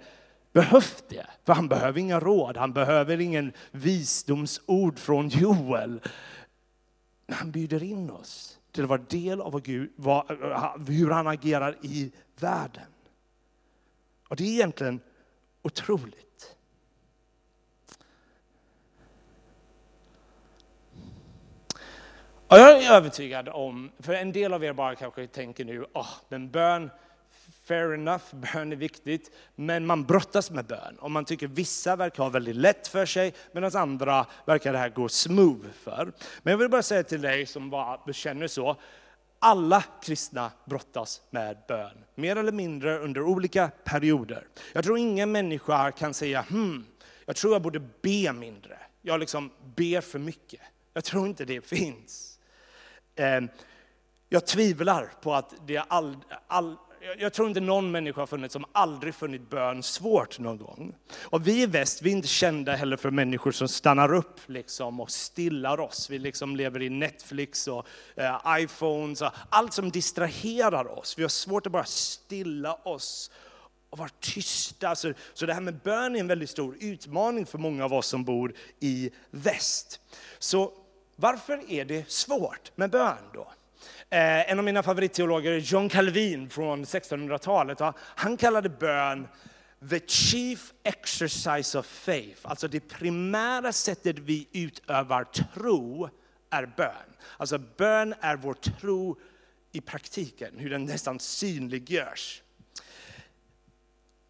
behövt 0.53 1.03
det, 1.09 1.25
för 1.45 1.53
han 1.53 1.67
behöver 1.67 1.99
inga 1.99 2.19
råd, 2.19 2.57
han 2.57 2.73
behöver 2.73 3.21
ingen 3.21 3.53
visdomsord 3.71 4.99
från 4.99 5.29
Joel. 5.29 6.01
Han 7.29 7.51
bjuder 7.51 7.83
in 7.83 8.09
oss 8.09 8.59
till 8.71 8.83
att 8.83 8.89
vara 8.89 9.01
del 9.09 9.41
av 9.41 9.61
Gud, 9.61 9.89
hur 10.87 11.09
han 11.09 11.27
agerar 11.27 11.77
i 11.81 12.11
världen. 12.39 12.87
Och 14.27 14.35
det 14.35 14.43
är 14.43 14.47
egentligen 14.47 14.99
otroligt. 15.61 16.30
Och 22.51 22.57
jag 22.57 22.83
är 22.83 22.91
övertygad 22.91 23.49
om, 23.49 23.91
för 23.99 24.13
en 24.13 24.31
del 24.31 24.53
av 24.53 24.63
er 24.63 24.73
bara 24.73 24.95
kanske 24.95 25.27
tänker 25.27 25.65
nu, 25.65 25.85
oh, 25.93 26.09
men 26.29 26.49
bön, 26.49 26.89
fair 27.63 27.93
enough, 27.93 28.23
bön 28.53 28.71
är 28.71 28.75
viktigt, 28.75 29.31
men 29.55 29.85
man 29.85 30.03
brottas 30.03 30.51
med 30.51 30.65
bön. 30.65 30.97
Och 30.99 31.11
man 31.11 31.25
tycker 31.25 31.47
vissa 31.47 31.95
verkar 31.95 32.23
ha 32.23 32.29
väldigt 32.29 32.55
lätt 32.55 32.87
för 32.87 33.05
sig, 33.05 33.33
medan 33.51 33.75
andra 33.75 34.25
verkar 34.45 34.73
det 34.73 34.77
här 34.77 34.89
gå 34.89 35.09
smooth 35.09 35.65
för. 35.83 36.11
Men 36.43 36.51
jag 36.51 36.57
vill 36.57 36.69
bara 36.69 36.81
säga 36.81 37.03
till 37.03 37.21
dig 37.21 37.45
som 37.45 37.69
bara 37.69 38.13
känner 38.13 38.47
så, 38.47 38.75
alla 39.39 39.83
kristna 40.03 40.51
brottas 40.65 41.21
med 41.29 41.57
bön, 41.67 42.03
mer 42.15 42.35
eller 42.35 42.51
mindre 42.51 42.99
under 42.99 43.21
olika 43.21 43.71
perioder. 43.83 44.47
Jag 44.73 44.83
tror 44.83 44.97
ingen 44.97 45.31
människa 45.31 45.91
kan 45.91 46.13
säga, 46.13 46.45
hmm, 46.49 46.85
jag 47.25 47.35
tror 47.35 47.53
jag 47.53 47.61
borde 47.61 47.79
be 47.79 48.33
mindre. 48.33 48.77
Jag 49.01 49.19
liksom 49.19 49.51
ber 49.75 50.01
för 50.01 50.19
mycket. 50.19 50.61
Jag 50.93 51.03
tror 51.03 51.27
inte 51.27 51.45
det 51.45 51.61
finns. 51.65 52.30
Eh, 53.15 53.41
jag 54.29 54.45
tvivlar 54.45 55.11
på 55.21 55.33
att 55.33 55.53
det 55.67 55.77
all, 55.77 56.17
all, 56.47 56.75
jag 57.17 57.33
tror 57.33 57.47
inte 57.47 57.59
någon 57.59 57.91
människa 57.91 58.21
har 58.21 58.27
funnits 58.27 58.53
som 58.53 58.65
aldrig 58.71 59.15
funnit 59.15 59.49
bön 59.49 59.83
svårt 59.83 60.39
någon 60.39 60.57
gång. 60.57 60.95
Och 61.21 61.47
vi 61.47 61.61
i 61.61 61.65
väst, 61.65 62.01
vi 62.01 62.09
är 62.09 62.13
inte 62.13 62.27
kända 62.27 62.75
heller 62.75 62.97
för 62.97 63.11
människor 63.11 63.51
som 63.51 63.67
stannar 63.67 64.13
upp 64.13 64.39
liksom 64.45 64.99
och 64.99 65.11
stillar 65.11 65.79
oss. 65.79 66.09
Vi 66.09 66.19
liksom 66.19 66.55
lever 66.55 66.81
i 66.81 66.89
Netflix 66.89 67.67
och 67.67 67.87
eh, 68.15 68.39
iPhones 68.47 69.21
och 69.21 69.31
allt 69.49 69.73
som 69.73 69.91
distraherar 69.91 70.99
oss. 70.99 71.17
Vi 71.17 71.21
har 71.21 71.29
svårt 71.29 71.65
att 71.65 71.71
bara 71.71 71.85
stilla 71.85 72.73
oss 72.73 73.31
och 73.89 73.97
vara 73.97 74.09
tysta. 74.19 74.95
Så, 74.95 75.13
så 75.33 75.45
det 75.45 75.53
här 75.53 75.61
med 75.61 75.79
bön 75.83 76.15
är 76.15 76.19
en 76.19 76.27
väldigt 76.27 76.49
stor 76.49 76.77
utmaning 76.79 77.45
för 77.45 77.57
många 77.57 77.85
av 77.85 77.93
oss 77.93 78.07
som 78.07 78.23
bor 78.23 78.53
i 78.79 79.11
väst. 79.31 79.99
Så 80.39 80.71
varför 81.15 81.71
är 81.71 81.85
det 81.85 82.11
svårt 82.11 82.71
med 82.75 82.89
bön 82.89 83.17
då? 83.33 83.51
Eh, 84.09 84.51
en 84.51 84.59
av 84.59 84.65
mina 84.65 84.83
favoritteologer, 84.83 85.57
John 85.57 85.89
Calvin 85.89 86.49
från 86.49 86.85
1600-talet, 86.85 87.79
han 87.97 88.37
kallade 88.37 88.69
bön 88.69 89.27
the 89.89 89.99
chief 90.07 90.73
exercise 90.83 91.79
of 91.79 91.85
faith. 91.85 92.39
Alltså 92.43 92.67
det 92.67 92.79
primära 92.79 93.73
sättet 93.73 94.19
vi 94.19 94.47
utövar 94.51 95.23
tro 95.23 96.09
är 96.49 96.65
bön. 96.65 97.15
Alltså 97.37 97.57
bön 97.57 98.15
är 98.21 98.35
vår 98.35 98.53
tro 98.53 99.19
i 99.71 99.81
praktiken, 99.81 100.53
hur 100.57 100.69
den 100.69 100.85
nästan 100.85 101.19
synliggörs. 101.19 102.41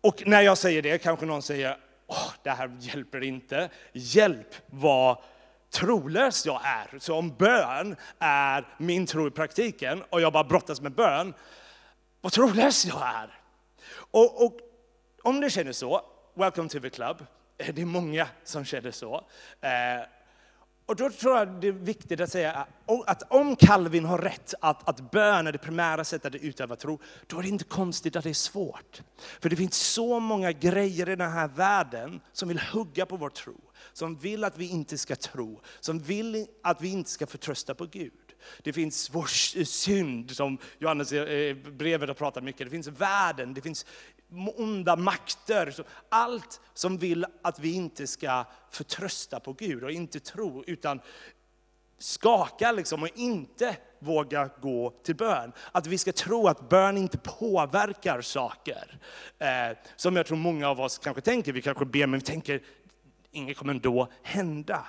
Och 0.01 0.23
när 0.25 0.41
jag 0.41 0.57
säger 0.57 0.81
det 0.81 0.97
kanske 0.97 1.25
någon 1.25 1.41
säger, 1.41 1.77
Åh, 2.07 2.31
det 2.43 2.49
här 2.49 2.77
hjälper 2.79 3.23
inte. 3.23 3.69
Hjälp 3.93 4.55
var 4.65 5.23
trolös 5.71 6.45
jag 6.45 6.61
är. 6.63 6.99
Så 6.99 7.15
om 7.15 7.35
bön 7.35 7.95
är 8.19 8.67
min 8.77 9.05
tro 9.05 9.27
i 9.27 9.31
praktiken 9.31 10.03
och 10.09 10.21
jag 10.21 10.33
bara 10.33 10.43
brottas 10.43 10.81
med 10.81 10.91
bön, 10.91 11.33
vad 12.21 12.31
trolös 12.31 12.85
jag 12.85 13.01
är. 13.01 13.39
Och, 13.93 14.45
och 14.45 14.59
om 15.21 15.41
du 15.41 15.49
känner 15.49 15.71
så, 15.71 16.01
welcome 16.33 16.69
to 16.69 16.79
the 16.79 16.89
club. 16.89 17.25
Eh, 17.57 17.73
det 17.73 17.81
är 17.81 17.85
många 17.85 18.27
som 18.43 18.65
känner 18.65 18.91
så. 18.91 19.15
Eh, 19.61 20.05
och 20.85 20.95
då 20.95 21.09
tror 21.09 21.37
jag 21.37 21.47
det 21.47 21.67
är 21.67 21.71
viktigt 21.71 22.21
att 22.21 22.31
säga 22.31 22.67
att 23.05 23.23
om 23.31 23.55
Calvin 23.55 24.05
har 24.05 24.17
rätt, 24.17 24.53
att, 24.61 24.89
att 24.89 25.11
bön 25.11 25.47
är 25.47 25.51
det 25.51 25.57
primära 25.57 26.03
sättet 26.03 26.35
att 26.35 26.41
utöva 26.41 26.75
tro, 26.75 26.99
då 27.27 27.39
är 27.39 27.43
det 27.43 27.49
inte 27.49 27.63
konstigt 27.63 28.15
att 28.15 28.23
det 28.23 28.29
är 28.29 28.33
svårt. 28.33 29.01
För 29.41 29.49
det 29.49 29.55
finns 29.55 29.75
så 29.75 30.19
många 30.19 30.51
grejer 30.51 31.09
i 31.09 31.15
den 31.15 31.31
här 31.31 31.47
världen 31.47 32.21
som 32.33 32.47
vill 32.49 32.59
hugga 32.59 33.05
på 33.05 33.17
vår 33.17 33.29
tro 33.29 33.55
som 33.93 34.17
vill 34.17 34.43
att 34.43 34.57
vi 34.57 34.69
inte 34.69 34.97
ska 34.97 35.15
tro, 35.15 35.61
som 35.79 35.99
vill 35.99 36.47
att 36.63 36.81
vi 36.81 36.89
inte 36.89 37.09
ska 37.09 37.27
förtrösta 37.27 37.75
på 37.75 37.85
Gud. 37.85 38.13
Det 38.63 38.73
finns 38.73 39.09
vår 39.09 39.25
synd, 39.63 40.31
som 40.31 40.57
Johannes 40.79 41.13
i 41.13 41.53
brevet 41.53 42.09
har 42.09 42.13
pratat 42.13 42.43
mycket. 42.43 42.67
Det 42.67 42.71
finns 42.71 42.87
världen, 42.87 43.53
det 43.53 43.61
finns 43.61 43.85
onda 44.57 44.95
makter. 44.95 45.85
Allt 46.09 46.61
som 46.73 46.97
vill 46.97 47.25
att 47.41 47.59
vi 47.59 47.73
inte 47.73 48.07
ska 48.07 48.45
förtrösta 48.69 49.39
på 49.39 49.53
Gud 49.53 49.83
och 49.83 49.91
inte 49.91 50.19
tro, 50.19 50.63
utan 50.67 51.01
skaka 51.97 52.71
liksom 52.71 53.03
och 53.03 53.09
inte 53.15 53.77
våga 53.99 54.49
gå 54.61 54.93
till 55.03 55.15
bön. 55.15 55.51
Att 55.71 55.87
vi 55.87 55.97
ska 55.97 56.11
tro 56.11 56.47
att 56.47 56.69
bön 56.69 56.97
inte 56.97 57.17
påverkar 57.17 58.21
saker. 58.21 58.99
Eh, 59.39 59.77
som 59.95 60.15
jag 60.15 60.25
tror 60.25 60.37
många 60.37 60.69
av 60.69 60.81
oss 60.81 60.97
kanske 60.97 61.21
tänker, 61.21 61.53
vi 61.53 61.61
kanske 61.61 61.85
ber 61.85 62.07
men 62.07 62.19
vi 62.19 62.25
tänker 62.25 62.61
inget 63.31 63.57
kommer 63.57 63.73
ändå 63.73 64.07
hända. 64.23 64.85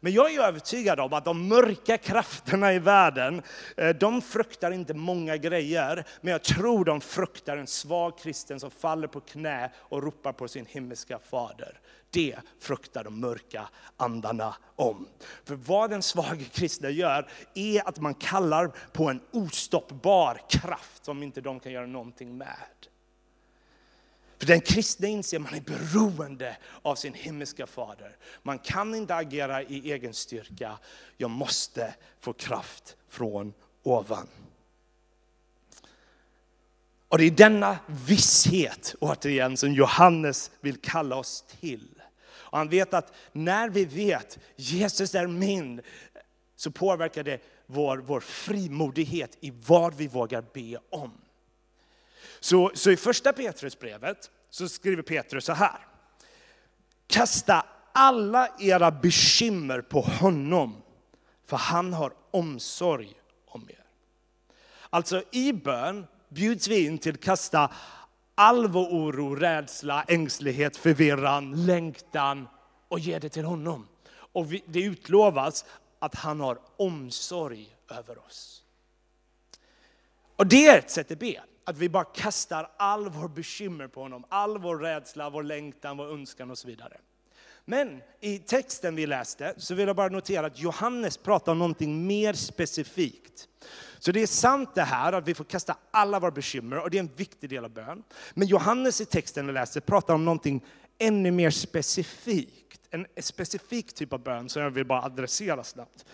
Men 0.00 0.12
jag 0.12 0.34
är 0.34 0.40
övertygad 0.40 1.00
om 1.00 1.12
att 1.12 1.24
de 1.24 1.48
mörka 1.48 1.98
krafterna 1.98 2.72
i 2.74 2.78
världen, 2.78 3.42
eh, 3.76 3.88
de 3.88 4.22
fruktar 4.22 4.70
inte 4.70 4.94
många 4.94 5.36
grejer, 5.36 6.04
men 6.20 6.32
jag 6.32 6.42
tror 6.42 6.84
de 6.84 7.00
fruktar 7.00 7.56
en 7.56 7.66
svag 7.66 8.18
kristen 8.18 8.60
som 8.60 8.70
faller 8.70 9.08
på 9.08 9.20
knä 9.20 9.72
och 9.76 10.02
ropar 10.02 10.32
på 10.32 10.48
sin 10.48 10.66
himmelska 10.66 11.18
fader. 11.18 11.80
Det 12.10 12.36
fruktar 12.60 13.04
de 13.04 13.20
mörka 13.20 13.68
andarna 13.96 14.54
om. 14.76 15.08
För 15.44 15.54
vad 15.54 15.90
den 15.90 16.02
svaga 16.02 16.44
kristna 16.52 16.90
gör 16.90 17.28
är 17.54 17.88
att 17.88 18.00
man 18.00 18.14
kallar 18.14 18.72
på 18.92 19.10
en 19.10 19.20
ostoppbar 19.30 20.40
kraft 20.48 21.04
som 21.04 21.22
inte 21.22 21.40
de 21.40 21.60
kan 21.60 21.72
göra 21.72 21.86
någonting 21.86 22.38
med. 22.38 22.91
För 24.42 24.46
den 24.46 24.60
kristna 24.60 25.08
inser 25.08 25.36
att 25.36 25.42
man 25.42 25.54
är 25.54 25.60
beroende 25.60 26.56
av 26.82 26.94
sin 26.94 27.14
himmelska 27.14 27.66
fader. 27.66 28.16
Man 28.42 28.58
kan 28.58 28.94
inte 28.94 29.14
agera 29.14 29.62
i 29.62 29.92
egen 29.92 30.14
styrka. 30.14 30.78
Jag 31.16 31.30
måste 31.30 31.94
få 32.20 32.32
kraft 32.32 32.96
från 33.08 33.52
ovan. 33.82 34.28
Och 37.08 37.18
det 37.18 37.24
är 37.24 37.30
denna 37.30 37.78
visshet, 37.86 38.94
återigen, 39.00 39.56
som 39.56 39.72
Johannes 39.72 40.50
vill 40.60 40.76
kalla 40.76 41.16
oss 41.16 41.44
till. 41.60 42.02
Och 42.24 42.58
han 42.58 42.68
vet 42.68 42.94
att 42.94 43.12
när 43.32 43.68
vi 43.68 43.84
vet 43.84 44.38
Jesus 44.56 45.14
är 45.14 45.26
min, 45.26 45.82
så 46.56 46.70
påverkar 46.70 47.22
det 47.22 47.40
vår, 47.66 47.98
vår 47.98 48.20
frimodighet 48.20 49.38
i 49.40 49.52
vad 49.66 49.94
vi 49.94 50.08
vågar 50.08 50.44
be 50.52 50.78
om. 50.90 51.21
Så, 52.44 52.70
så 52.74 52.90
i 52.90 52.96
första 52.96 53.32
Petrusbrevet 53.32 54.30
så 54.50 54.68
skriver 54.68 55.02
Petrus 55.02 55.44
så 55.44 55.52
här. 55.52 55.86
Kasta 57.06 57.66
alla 57.92 58.48
era 58.58 58.90
bekymmer 58.90 59.80
på 59.80 60.00
honom, 60.00 60.82
för 61.46 61.56
han 61.56 61.92
har 61.92 62.12
omsorg 62.30 63.12
om 63.46 63.70
er. 63.70 63.84
Alltså 64.90 65.22
i 65.32 65.52
bön 65.52 66.06
bjuds 66.28 66.68
vi 66.68 66.86
in 66.86 66.98
till 66.98 67.14
att 67.14 67.20
kasta 67.20 67.72
all 68.34 68.66
vår 68.66 68.86
oro, 68.86 69.34
rädsla, 69.34 70.04
ängslighet, 70.08 70.76
förvirran, 70.76 71.66
längtan 71.66 72.48
och 72.88 72.98
ge 72.98 73.18
det 73.18 73.28
till 73.28 73.44
honom. 73.44 73.88
Och 74.14 74.52
vi, 74.52 74.64
det 74.66 74.80
utlovas 74.80 75.64
att 75.98 76.14
han 76.14 76.40
har 76.40 76.58
omsorg 76.76 77.76
över 77.88 78.18
oss. 78.26 78.62
Och 80.36 80.46
det 80.46 80.66
är 80.66 80.78
ett 80.78 80.90
sätt 80.90 81.10
att 81.10 81.18
be. 81.18 81.42
Att 81.64 81.78
vi 81.78 81.88
bara 81.88 82.04
kastar 82.04 82.70
all 82.76 83.08
vår 83.08 83.28
bekymmer 83.28 83.88
på 83.88 84.02
honom, 84.02 84.24
all 84.28 84.58
vår 84.58 84.78
rädsla, 84.78 85.30
vår 85.30 85.42
längtan, 85.42 85.96
vår 85.96 86.12
önskan 86.12 86.50
och 86.50 86.58
så 86.58 86.68
vidare. 86.68 86.96
Men 87.64 88.02
i 88.20 88.38
texten 88.38 88.96
vi 88.96 89.06
läste 89.06 89.54
så 89.56 89.74
vill 89.74 89.86
jag 89.86 89.96
bara 89.96 90.08
notera 90.08 90.46
att 90.46 90.58
Johannes 90.58 91.16
pratar 91.16 91.52
om 91.52 91.58
någonting 91.58 92.06
mer 92.06 92.32
specifikt. 92.32 93.48
Så 93.98 94.12
det 94.12 94.22
är 94.22 94.26
sant 94.26 94.74
det 94.74 94.82
här 94.82 95.12
att 95.12 95.28
vi 95.28 95.34
får 95.34 95.44
kasta 95.44 95.76
alla 95.90 96.20
våra 96.20 96.30
bekymmer 96.30 96.78
och 96.78 96.90
det 96.90 96.98
är 96.98 97.02
en 97.02 97.10
viktig 97.16 97.50
del 97.50 97.64
av 97.64 97.70
bön. 97.70 98.02
Men 98.34 98.48
Johannes 98.48 99.00
i 99.00 99.04
texten 99.04 99.46
vi 99.46 99.52
läste 99.52 99.80
pratar 99.80 100.14
om 100.14 100.24
någonting 100.24 100.64
ännu 100.98 101.30
mer 101.30 101.50
specifikt. 101.50 102.80
En 102.90 103.06
specifik 103.20 103.94
typ 103.94 104.12
av 104.12 104.22
bön 104.22 104.48
som 104.48 104.62
jag 104.62 104.70
vill 104.70 104.86
bara 104.86 105.02
adressera 105.02 105.64
snabbt. 105.64 106.04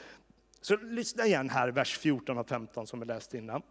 Så 0.61 0.77
lyssna 0.77 1.27
igen 1.27 1.51
här, 1.51 1.69
vers 1.69 1.99
14 1.99 2.39
och 2.39 2.49
15 2.49 2.87
som 2.87 3.01
vi 3.01 3.07
läste 3.07 3.39
innan. 3.39 3.63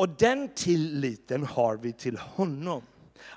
Och 0.00 0.08
den 0.08 0.48
tilliten 0.48 1.44
har 1.44 1.76
vi 1.76 1.92
till 1.92 2.16
honom. 2.16 2.82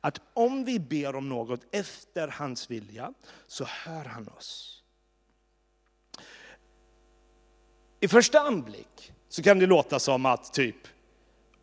Att 0.01 0.21
om 0.33 0.65
vi 0.65 0.79
ber 0.79 1.15
om 1.15 1.29
något 1.29 1.61
efter 1.71 2.27
hans 2.27 2.71
vilja 2.71 3.13
så 3.47 3.65
hör 3.65 4.05
han 4.05 4.27
oss. 4.27 4.83
I 7.99 8.07
första 8.07 8.39
anblick 8.39 9.13
så 9.29 9.43
kan 9.43 9.59
det 9.59 9.65
låta 9.65 9.99
som 9.99 10.25
att 10.25 10.53
typ, 10.53 10.75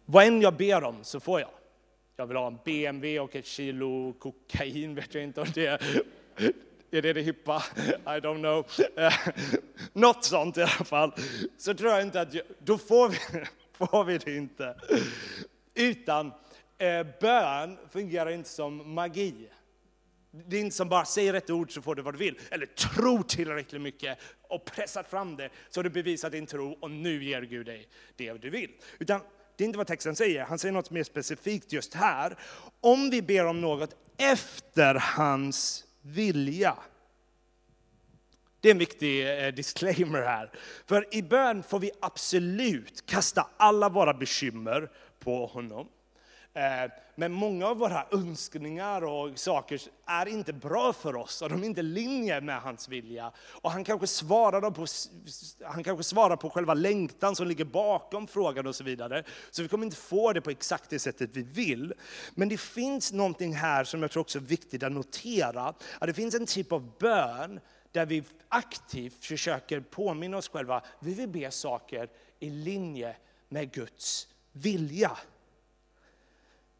vad 0.04 0.26
än 0.26 0.40
jag 0.40 0.57
ber 0.57 0.85
om 0.85 1.04
så 1.04 1.21
får 1.21 1.40
jag. 1.40 1.50
Jag 2.16 2.26
vill 2.26 2.37
ha 2.37 2.47
en 2.47 2.59
BMW 2.64 3.21
och 3.21 3.37
ett 3.37 3.47
kilo 3.47 4.12
kokain, 4.12 4.95
vet 4.95 5.14
jag 5.14 5.25
inte 5.25 5.40
om 5.40 5.49
det 5.54 5.66
är, 5.66 6.02
är 6.90 7.02
det 7.02 7.12
det 7.12 7.23
hippa? 7.23 7.62
I 7.87 8.21
don't 8.21 8.38
know. 8.38 8.66
Eh, 8.97 9.12
något 9.92 10.25
sånt 10.25 10.59
i 10.59 10.62
alla 10.62 10.71
fall. 10.71 11.12
Så 11.59 11.75
tror 11.75 11.90
jag 11.90 12.02
inte 12.02 12.21
att, 12.21 12.35
jag, 12.35 12.45
då 12.59 12.78
får 12.78 13.09
vi, 13.09 13.16
får 13.87 14.05
vi 14.05 14.19
det 14.19 14.37
inte. 14.37 14.77
Utan 15.75 16.33
eh, 16.79 17.07
bön 17.21 17.79
fungerar 17.91 18.31
inte 18.31 18.49
som 18.49 18.95
magi. 18.95 19.49
Det 20.31 20.57
är 20.57 20.61
inte 20.61 20.77
som 20.77 20.89
bara 20.89 21.05
säger 21.05 21.35
ett 21.35 21.51
ord 21.51 21.75
så 21.75 21.83
får 21.83 21.95
du 21.95 22.03
vad 22.03 22.15
du 22.15 22.19
vill. 22.19 22.39
Eller 22.51 22.67
tro 22.67 23.23
tillräckligt 23.23 23.83
mycket 23.83 24.19
och 24.43 24.65
pressar 24.65 25.03
fram 25.03 25.37
det 25.37 25.51
så 25.71 25.83
du 25.83 25.91
bevisar 25.91 26.31
din 26.31 26.47
tro 26.47 26.79
och 26.81 26.91
nu 26.91 27.25
ger 27.25 27.43
Gud 27.43 27.67
dig 27.67 27.89
det 28.17 28.33
du 28.33 28.51
vill. 28.51 28.71
Utan 28.99 29.21
det 29.57 29.65
är 29.65 29.67
inte 29.67 29.79
vad 29.79 29.87
texten 29.87 30.17
säger. 30.17 30.45
Han 30.45 30.59
säger 30.59 30.73
något 30.73 30.91
mer 30.91 31.03
specifikt 31.03 31.73
just 31.73 31.95
här. 31.95 32.39
Om 32.81 33.11
vi 33.11 33.23
ber 33.23 33.47
om 33.47 33.61
något 33.61 33.97
efter 34.17 34.95
hans 34.95 35.85
vilja. 36.03 36.77
Det 38.61 38.69
är 38.69 38.71
en 38.71 38.76
eh, 38.76 38.79
viktig 38.79 39.55
disclaimer 39.55 40.23
här. 40.23 40.50
För 40.87 41.14
i 41.14 41.23
bön 41.23 41.62
får 41.62 41.79
vi 41.79 41.90
absolut 42.00 43.07
kasta 43.07 43.47
alla 43.57 43.88
våra 43.88 44.14
bekymmer 44.14 44.90
på 45.19 45.47
honom. 45.47 45.88
Eh, 46.55 46.93
men 47.14 47.33
många 47.33 47.67
av 47.67 47.76
våra 47.76 48.07
önskningar 48.11 49.05
och 49.05 49.38
saker 49.38 49.81
är 50.07 50.29
inte 50.29 50.52
bra 50.52 50.93
för 50.93 51.17
oss 51.17 51.43
och 51.43 51.49
de 51.49 51.62
är 51.62 51.67
inte 51.67 51.81
i 51.81 51.83
linje 51.83 52.40
med 52.40 52.61
hans 52.61 52.88
vilja. 52.88 53.33
Och 53.38 53.71
han 53.71 53.85
kanske 53.85 54.07
svarar 54.07 54.71
på, 54.71 54.87
han 55.64 55.85
kanske 55.85 56.05
svarar 56.05 56.37
på 56.37 56.50
själva 56.50 56.75
längtan 56.75 57.37
som 57.37 57.47
ligger 57.47 57.64
bakom 57.64 58.26
frågan 58.26 58.67
och 58.67 58.75
så 58.75 58.85
vidare. 58.85 59.25
Så 59.50 59.63
vi 59.63 59.69
kommer 59.69 59.85
inte 59.85 59.97
få 59.97 60.32
det 60.32 60.41
på 60.41 60.50
exakt 60.50 60.91
det 60.91 60.99
sättet 60.99 61.30
vi 61.32 61.43
vill. 61.43 61.95
Men 62.35 62.49
det 62.49 62.61
finns 62.61 63.13
någonting 63.13 63.54
här 63.54 63.85
som 63.85 64.02
jag 64.02 64.11
tror 64.11 64.21
också 64.21 64.39
är 64.39 64.43
viktigt 64.43 64.82
att 64.82 64.93
notera. 64.93 65.63
Att 65.99 66.06
det 66.06 66.15
finns 66.15 66.35
en 66.35 66.47
typ 66.47 66.73
av 66.73 66.99
bön 66.99 67.61
där 67.93 68.07
vi 68.07 68.23
aktivt 68.49 69.25
försöker 69.25 69.81
påminna 69.81 70.37
oss 70.37 70.49
själva, 70.49 70.83
vi 71.00 71.15
vill 71.15 71.29
be 71.29 71.50
saker 71.50 72.09
i 72.39 72.50
linje 72.50 73.17
med 73.49 73.73
Guds 73.73 74.29
vilja. 74.53 75.19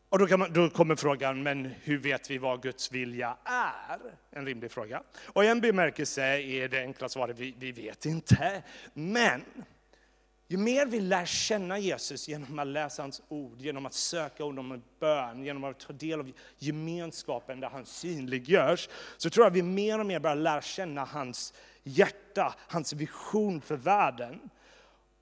Och 0.09 0.19
då, 0.19 0.37
man, 0.37 0.53
då, 0.53 0.71
kommer 0.71 0.97
frågan, 0.97 1.43
men 1.43 1.65
hur 1.65 1.99
vet 1.99 2.31
vi 2.31 2.39
vad 2.39 2.63
Guds 2.63 2.93
vilja 2.93 3.37
är? 3.45 3.99
En 4.31 4.47
rimlig 4.47 4.71
fråga. 4.71 5.03
Och 5.27 5.45
i 5.45 5.47
en 5.47 5.61
bemärkelse 5.61 6.23
är 6.41 6.69
det 6.69 6.81
enkla 6.81 7.09
svaret, 7.09 7.39
vi, 7.39 7.55
vi 7.59 7.73
vet 7.73 8.07
inte. 8.07 8.63
Men 8.93 9.45
ju 10.51 10.57
mer 10.57 10.87
vi 10.87 11.01
lär 11.01 11.25
känna 11.25 11.79
Jesus 11.79 12.29
genom 12.29 12.59
att 12.59 12.67
läsa 12.67 13.03
hans 13.03 13.23
ord, 13.29 13.61
genom 13.61 13.87
att 13.87 13.95
söka 13.95 14.45
honom 14.45 14.75
i 14.75 14.81
bön, 15.01 15.45
genom 15.45 15.65
att 15.65 15.81
ta 15.81 15.93
del 15.93 16.21
av 16.21 16.33
gemenskapen 16.59 17.61
där 17.61 17.69
han 17.69 17.87
synliggörs, 17.87 18.89
så 19.17 19.31
tror 19.31 19.47
jag 19.47 19.51
vi 19.51 19.63
mer 19.63 19.99
och 19.99 20.07
mer 20.07 20.19
börjar 20.19 20.37
lära 20.37 20.63
känna 20.63 21.05
hans 21.05 21.55
hjärta, 21.83 22.55
hans 22.59 22.93
vision 22.93 23.61
för 23.61 23.77
världen. 23.77 24.51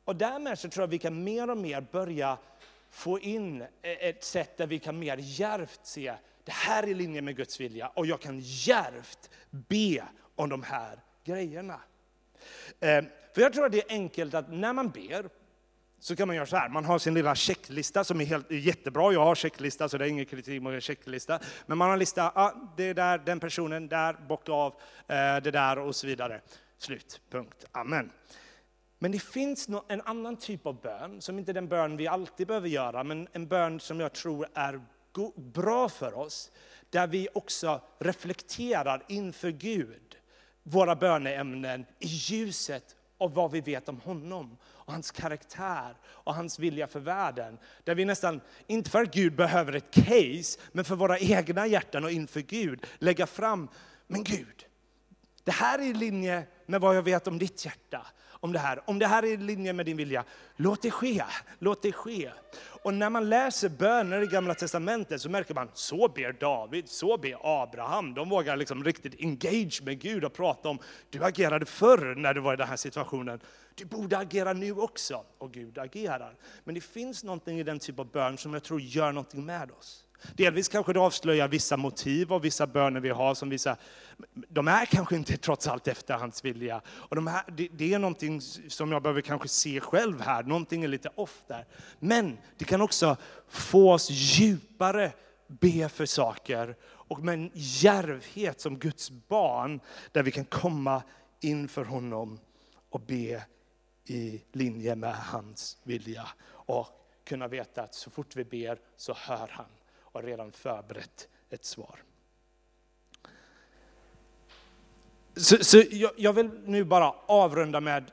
Och 0.05 0.17
därmed 0.17 0.59
så 0.59 0.69
tror 0.69 0.83
jag 0.83 0.89
vi 0.89 0.99
kan 0.99 1.25
mer 1.25 1.51
och 1.51 1.59
mer 1.59 1.81
börja 1.81 2.39
få 2.91 3.21
in 3.21 3.65
ett 3.83 4.25
sätt 4.25 4.57
där 4.57 4.67
vi 4.67 4.79
kan 4.79 4.99
mer 4.99 5.17
djärvt 5.17 5.81
se, 5.83 6.15
det 6.45 6.53
här 6.53 6.83
är 6.83 6.87
i 6.87 6.95
linje 6.95 7.23
med 7.23 7.37
Guds 7.37 7.61
vilja 7.61 7.89
och 7.89 8.07
jag 8.07 8.21
kan 8.21 8.41
djärvt 8.41 9.31
be 9.51 10.05
om 10.37 10.49
de 10.49 10.63
här 10.63 11.01
grejerna. 11.25 11.81
Ehm, 12.81 13.07
för 13.39 13.43
jag 13.43 13.53
tror 13.53 13.67
att 13.67 13.73
det 13.73 13.79
är 13.79 13.95
enkelt 13.95 14.35
att 14.35 14.53
när 14.53 14.73
man 14.73 14.91
ber, 14.91 15.29
så 15.99 16.17
kan 16.17 16.29
man 16.29 16.37
göra 16.37 16.47
så 16.47 16.57
här, 16.57 16.69
man 16.69 16.85
har 16.85 16.99
sin 16.99 17.15
lilla 17.15 17.35
checklista 17.35 18.05
som 18.05 18.21
är 18.21 18.25
helt, 18.25 18.51
jättebra, 18.51 19.13
jag 19.13 19.25
har 19.25 19.35
checklista 19.35 19.89
så 19.89 19.99
det 19.99 20.05
är 20.05 20.09
ingen 20.09 20.27
kritik 20.27 20.63
mot 20.63 20.73
en 20.73 20.81
checklista. 20.81 21.41
Men 21.67 21.79
man 21.79 21.89
har 21.89 21.93
en 21.93 21.99
lista, 21.99 22.33
ah, 22.35 22.55
det 22.77 22.85
är 22.85 22.95
där, 22.95 23.19
den 23.19 23.41
personen, 23.41 23.89
där, 23.89 24.17
bocka 24.29 24.53
av, 24.53 24.73
eh, 25.07 25.37
det 25.43 25.51
där 25.51 25.79
och 25.79 25.97
så 25.97 26.07
vidare. 26.07 26.41
Slut, 26.79 27.21
punkt, 27.31 27.67
amen. 27.73 28.11
Men 28.99 29.13
det 29.13 29.23
finns 29.23 29.69
en 29.89 30.01
annan 30.01 30.37
typ 30.37 30.67
av 30.67 30.81
bön, 30.81 31.21
som 31.21 31.39
inte 31.39 31.53
är 31.53 31.55
den 31.55 31.69
bön 31.69 31.97
vi 31.97 32.07
alltid 32.07 32.47
behöver 32.47 32.69
göra, 32.69 33.05
men 33.05 33.29
en 33.33 33.47
bön 33.47 33.81
som 33.81 34.01
jag 34.01 34.13
tror 34.13 34.49
är 34.55 34.81
bra 35.37 35.89
för 35.89 36.19
oss, 36.19 36.51
där 36.91 37.07
vi 37.07 37.29
också 37.35 37.81
reflekterar 37.99 39.03
inför 39.09 39.51
Gud 39.51 40.17
våra 40.63 40.97
böneämnen 40.97 41.87
i 41.99 42.07
ljuset 42.07 42.95
av 43.19 43.35
vad 43.35 43.51
vi 43.51 43.61
vet 43.61 43.89
om 43.89 44.01
honom 44.01 44.57
och 44.65 44.93
hans 44.93 45.11
karaktär 45.11 45.97
och 46.07 46.35
hans 46.35 46.59
vilja 46.59 46.87
för 46.87 47.01
världen. 47.01 47.59
Där 47.85 47.95
vi 47.95 48.05
nästan, 48.05 48.41
inte 48.67 48.91
för 48.91 49.03
att 49.03 49.15
Gud 49.15 49.37
behöver 49.37 49.73
ett 49.73 49.91
case, 49.91 50.61
men 50.73 50.85
för 50.85 50.97
våra 50.97 51.19
egna 51.19 51.67
hjärtan 51.67 52.05
och 52.05 52.11
inför 52.11 52.41
Gud 52.41 52.87
lägga 52.99 53.27
fram, 53.27 53.69
men 54.07 54.25
Gud, 54.25 54.67
det 55.45 55.53
här 55.53 55.79
är 55.79 55.83
i 55.83 55.95
linje 55.95 56.47
med 56.67 56.81
vad 56.81 56.97
jag 56.97 57.03
vet 57.03 57.27
om 57.27 57.39
ditt 57.39 57.65
hjärta 57.65 58.07
om 58.41 58.53
det 58.53 58.59
här. 58.59 58.81
Om 58.85 58.99
det 58.99 59.07
här 59.07 59.23
är 59.23 59.27
i 59.27 59.37
linje 59.37 59.73
med 59.73 59.87
din 59.87 59.97
vilja, 59.97 60.25
låt 60.57 60.83
det 60.83 60.91
ske. 60.91 61.25
Låt 61.59 61.83
det 61.83 61.93
ske. 61.93 62.31
Och 62.83 62.95
när 62.95 63.11
man 63.11 63.29
läser 63.29 63.69
böner 63.69 64.23
i 64.23 64.27
Gamla 64.27 64.55
Testamentet 64.55 65.21
så 65.21 65.31
märker 65.31 65.55
man, 65.55 65.69
så 65.75 66.09
ber 66.09 66.33
David, 66.33 66.89
så 66.89 67.17
ber 67.17 67.63
Abraham. 67.63 68.15
De 68.15 68.29
vågar 68.29 68.57
liksom 68.57 68.85
riktigt 68.85 69.15
engage 69.21 69.83
med 69.83 70.01
Gud 70.01 70.25
och 70.25 70.33
prata 70.33 70.69
om, 70.69 70.79
du 71.11 71.25
agerade 71.25 71.67
förr 71.67 72.15
när 72.15 72.35
du 72.35 72.41
var 72.41 72.55
i 72.55 72.57
den 72.57 72.69
här 72.69 72.77
situationen. 72.77 73.41
Du 73.75 73.85
borde 73.85 74.19
agera 74.19 74.53
nu 74.53 74.73
också. 74.73 75.25
Och 75.39 75.53
Gud 75.53 75.79
agerar. 75.79 76.35
Men 76.65 76.75
det 76.75 76.81
finns 76.81 77.25
någonting 77.25 77.59
i 77.61 77.63
den 77.63 77.79
typ 77.79 77.99
av 77.99 78.11
bön 78.11 78.39
som 78.39 78.53
jag 78.53 78.63
tror 78.63 78.81
gör 78.81 79.13
någonting 79.13 79.47
med 79.47 79.71
oss. 79.71 80.05
Delvis 80.35 80.69
kanske 80.69 80.93
det 80.93 81.01
avslöjar 81.01 81.49
vissa 81.49 81.77
motiv 81.77 82.33
och 82.33 82.45
vissa 82.45 82.67
böner 82.67 83.01
vi 83.01 83.09
har 83.09 83.35
som 83.35 83.49
visar, 83.49 83.77
de 84.49 84.69
är 84.69 84.87
kanske 84.87 85.17
inte 85.17 85.37
trots 85.37 85.67
allt 85.67 85.89
efter 85.89 86.15
hans 86.15 86.45
vilja. 86.45 86.81
Och 86.89 87.17
de 87.17 87.27
här, 87.27 87.43
det, 87.57 87.69
det, 87.73 87.95
är 87.95 87.99
någonting 87.99 88.41
som 88.69 88.93
jag 88.93 89.03
behöver 89.03 89.21
kanske 89.21 89.49
se 89.49 89.81
själv 89.81 90.21
här, 90.21 90.43
någonting 90.43 90.85
är 90.85 90.89
lite 90.89 91.11
off 91.15 91.43
där. 91.47 91.67
Men 91.99 92.39
det 92.57 92.65
kan 92.65 92.81
också 92.81 93.17
få 93.49 93.93
oss 93.93 94.11
djupare 94.11 95.13
be 95.47 95.89
för 95.89 96.07
saker 96.07 96.77
och 96.85 97.21
med 97.21 97.35
en 97.35 97.51
järvhet 97.55 98.61
som 98.61 98.79
Guds 98.79 99.11
barn 99.11 99.81
där 100.13 100.23
vi 100.23 100.31
kan 100.31 100.45
komma 100.45 101.03
inför 101.41 101.85
honom 101.85 102.41
och 102.91 103.01
be 103.01 103.43
i 104.05 104.43
linje 104.53 104.95
med 104.97 105.15
hans 105.15 105.79
vilja 105.83 106.29
och 106.51 106.89
kunna 107.25 107.49
veta 107.49 107.83
att 107.83 107.95
så 107.95 108.11
fort 108.11 108.37
vi 108.37 108.45
ber 108.45 108.79
så 108.97 109.15
hör 109.15 109.49
han 109.51 109.67
har 110.19 110.23
redan 110.23 110.53
förberett 110.53 111.29
ett 111.51 111.65
svar. 111.65 112.03
Så, 115.37 115.65
så 115.65 115.83
jag, 115.91 116.11
jag, 116.17 116.33
vill 116.33 116.51
nu 116.65 116.85
bara 116.85 117.15
avrunda 117.27 117.81
med 117.81 118.11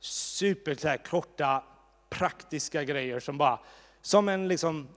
superkorta 0.00 1.62
praktiska 2.10 2.84
grejer 2.84 3.20
som 3.20 3.38
bara, 3.38 3.58
som 4.02 4.28
en 4.28 4.48
liksom 4.48 4.88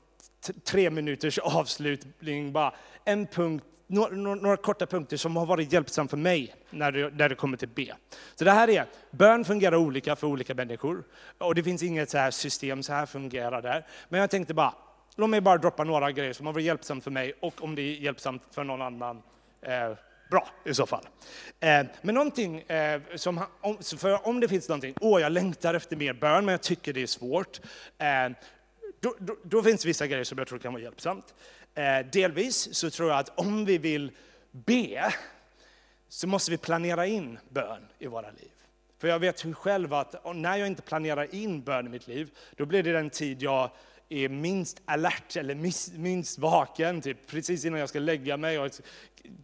tre 0.64 0.90
minuters 0.90 1.38
avslutning, 1.38 2.52
bara 2.52 2.74
en 3.04 3.28
punkt, 3.28 3.66
några, 3.88 4.16
några 4.16 4.58
korta 4.58 4.86
punkter 4.86 5.18
som 5.18 5.36
har 5.36 5.46
varit 5.46 5.74
hjälpsamma 5.74 6.10
för 6.10 6.18
mig 6.18 6.56
när 6.70 6.92
det, 6.92 7.10
när 7.10 7.30
det 7.30 7.36
kommer 7.36 7.58
till 7.58 7.70
B. 7.70 7.94
Så 8.36 8.44
det 8.44 8.52
här 8.52 8.70
är, 8.70 8.86
bön 9.12 9.46
fungerar 9.46 9.76
olika 9.76 10.16
för 10.16 10.28
olika 10.28 10.54
människor. 10.54 11.04
Och 11.38 11.56
det 11.56 11.64
finns 11.64 11.84
inget 11.84 12.10
så 12.10 12.18
här 12.18 12.32
system, 12.32 12.84
så 12.84 12.94
här 12.94 13.06
fungerar 13.06 13.62
det. 13.62 13.86
Men 14.10 14.20
jag 14.20 14.30
tänkte 14.30 14.54
bara, 14.54 14.74
låt 15.16 15.30
mig 15.30 15.42
bara 15.42 15.58
droppa 15.58 15.84
några 15.84 16.12
grejer 16.12 16.34
som 16.34 16.46
har 16.46 16.54
varit 16.54 16.66
hjälpsamt 16.66 17.04
för 17.04 17.12
mig 17.12 17.34
och 17.40 17.64
om 17.64 17.76
det 17.76 17.82
är 17.82 17.96
hjälpsamt 17.96 18.44
för 18.52 18.64
någon 18.64 18.82
annan, 18.82 19.22
eh, 19.62 19.92
bra 20.32 20.48
i 20.66 20.74
så 20.74 20.86
fall. 20.86 21.08
Eh, 21.60 21.86
men 22.02 22.16
någonting 22.16 22.62
eh, 22.62 23.02
som, 23.16 23.42
om, 23.62 23.78
för 23.98 24.28
om 24.28 24.40
det 24.40 24.48
finns 24.48 24.70
någonting, 24.70 24.96
åh 25.02 25.22
jag 25.22 25.32
längtar 25.32 25.74
efter 25.74 25.96
mer 25.96 26.14
bön 26.14 26.46
men 26.46 26.52
jag 26.52 26.62
tycker 26.62 26.94
det 26.94 27.02
är 27.02 27.08
svårt. 27.08 27.62
Eh, 27.98 28.30
då, 29.00 29.16
då, 29.20 29.38
då, 29.44 29.64
finns 29.64 29.86
vissa 29.86 30.08
grejer 30.08 30.24
som 30.24 30.38
jag 30.38 30.48
tror 30.48 30.60
kan 30.60 30.74
vara 30.74 30.84
hjälpsamt. 30.84 31.34
Eh, 31.76 32.06
delvis 32.12 32.76
så 32.76 32.90
tror 32.90 33.10
jag 33.10 33.20
att 33.20 33.40
om 33.40 33.66
vi 33.66 33.78
vill 33.78 34.12
be 34.52 35.14
så 36.10 36.28
måste 36.28 36.52
vi 36.52 36.58
planera 36.58 37.06
in 37.06 37.40
bön 37.50 37.88
i 38.00 38.08
våra 38.08 38.32
liv. 38.32 38.52
För 38.98 39.08
jag 39.08 39.20
vet 39.20 39.56
själv 39.56 39.94
att 39.94 40.36
när 40.36 40.58
jag 40.58 40.68
inte 40.68 40.82
planerar 40.82 41.36
in 41.36 41.62
bön 41.62 41.88
i 41.88 41.90
mitt 41.90 42.08
liv, 42.08 42.30
då 42.56 42.66
blir 42.66 42.84
det 42.84 42.92
den 42.92 43.10
tid 43.10 43.42
jag 43.42 43.70
är 44.10 44.30
minst 44.30 44.82
alert 44.86 45.36
eller 45.36 45.56
minst 45.98 46.38
vaken, 46.38 47.02
typ 47.02 47.28
precis 47.28 47.66
innan 47.66 47.80
jag 47.80 47.90
ska 47.90 48.00
lägga 48.00 48.38
mig 48.38 48.60
och 48.60 48.72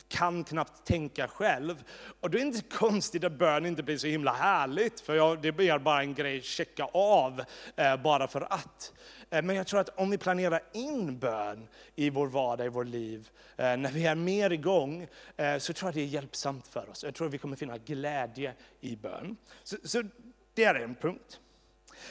kan 0.07 0.43
knappt 0.43 0.85
tänka 0.85 1.27
själv. 1.27 1.83
Och 2.19 2.29
då 2.29 2.37
är 2.37 2.41
det 2.41 2.47
inte 2.47 2.75
konstigt 2.77 3.23
att 3.23 3.37
bön 3.37 3.65
inte 3.65 3.83
blir 3.83 3.97
så 3.97 4.07
himla 4.07 4.31
härligt, 4.31 4.99
för 4.99 5.15
jag, 5.15 5.41
det 5.41 5.51
blir 5.51 5.79
bara 5.79 6.01
en 6.01 6.13
grej 6.13 6.37
att 6.37 6.43
checka 6.43 6.83
av 6.93 7.43
eh, 7.75 7.97
bara 7.97 8.27
för 8.27 8.41
att. 8.41 8.93
Eh, 9.29 9.41
men 9.41 9.55
jag 9.55 9.67
tror 9.67 9.79
att 9.79 9.99
om 9.99 10.09
vi 10.09 10.17
planerar 10.17 10.61
in 10.73 11.19
bön 11.19 11.67
i 11.95 12.09
vår 12.09 12.27
vardag, 12.27 12.65
i 12.65 12.69
vårt 12.69 12.87
liv, 12.87 13.29
eh, 13.57 13.77
när 13.77 13.91
vi 13.91 14.05
är 14.05 14.15
mer 14.15 14.49
igång, 14.49 15.07
eh, 15.37 15.57
så 15.57 15.73
tror 15.73 15.87
jag 15.87 15.95
det 15.95 16.01
är 16.01 16.05
hjälpsamt 16.05 16.67
för 16.67 16.89
oss. 16.89 17.03
Jag 17.03 17.15
tror 17.15 17.27
att 17.27 17.33
vi 17.33 17.37
kommer 17.37 17.55
finna 17.55 17.77
glädje 17.77 18.53
i 18.81 18.95
bön. 18.95 19.37
Så, 19.63 19.77
så 19.83 20.03
det 20.53 20.63
är 20.63 20.75
en 20.75 20.95
punkt. 20.95 21.39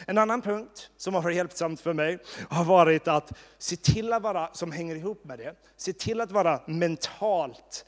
En 0.07 0.19
annan 0.19 0.43
punkt 0.43 0.91
som 0.97 1.15
har 1.15 1.23
varit 1.23 1.37
hjälpsamt 1.37 1.81
för 1.81 1.93
mig 1.93 2.19
har 2.51 2.65
varit 2.65 3.09
att 3.09 3.33
se 3.59 3.77
till 3.77 4.13
att 4.13 4.23
vara, 4.23 4.51
som 4.53 4.73
hänger 4.73 4.97
ihop 4.97 5.25
med 5.25 5.39
det, 5.39 5.55
se 5.77 5.93
till 5.93 6.21
att 6.21 6.31
vara 6.31 6.61
mentalt 6.67 7.85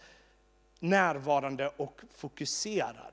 närvarande 0.80 1.72
och 1.76 2.00
fokuserad. 2.16 3.12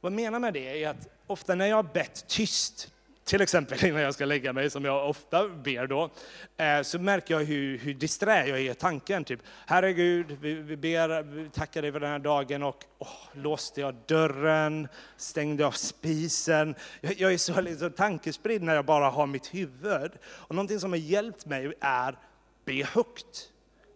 Vad 0.00 0.12
jag 0.12 0.16
menar 0.16 0.38
med 0.38 0.54
det 0.54 0.84
är 0.84 0.88
att 0.88 1.08
ofta 1.26 1.54
när 1.54 1.66
jag 1.66 1.76
har 1.76 1.82
bett 1.82 2.28
tyst 2.28 2.92
till 3.28 3.40
exempel 3.40 3.84
innan 3.84 4.00
jag 4.00 4.14
ska 4.14 4.24
lägga 4.24 4.52
mig, 4.52 4.70
som 4.70 4.84
jag 4.84 5.08
ofta 5.08 5.48
ber 5.48 5.86
då, 5.86 6.10
eh, 6.56 6.82
så 6.82 6.98
märker 6.98 7.34
jag 7.34 7.44
hur, 7.44 7.78
hur 7.78 7.94
disträ 7.94 8.46
jag 8.46 8.60
är 8.60 8.70
i 8.70 8.74
tanken. 8.74 9.24
Typ, 9.24 9.40
Herre 9.66 9.92
Gud, 9.92 10.36
vi, 10.40 10.54
vi 10.54 10.76
ber, 10.76 11.22
vi 11.22 11.48
tackar 11.48 11.82
dig 11.82 11.92
för 11.92 12.00
den 12.00 12.10
här 12.10 12.18
dagen 12.18 12.62
och 12.62 12.84
oh, 12.98 13.08
låste 13.32 13.80
jag 13.80 13.94
dörren, 14.06 14.88
stängde 15.16 15.66
av 15.66 15.70
spisen. 15.70 16.74
Jag, 17.00 17.20
jag 17.20 17.32
är 17.32 17.38
så 17.38 17.60
liksom, 17.60 17.90
tankespridd 17.90 18.62
när 18.62 18.74
jag 18.74 18.84
bara 18.84 19.10
har 19.10 19.26
mitt 19.26 19.54
huvud. 19.54 20.12
Och 20.26 20.54
någonting 20.54 20.80
som 20.80 20.92
har 20.92 20.98
hjälpt 20.98 21.46
mig 21.46 21.72
är 21.80 22.18
be 22.64 22.84
högt. 22.84 23.50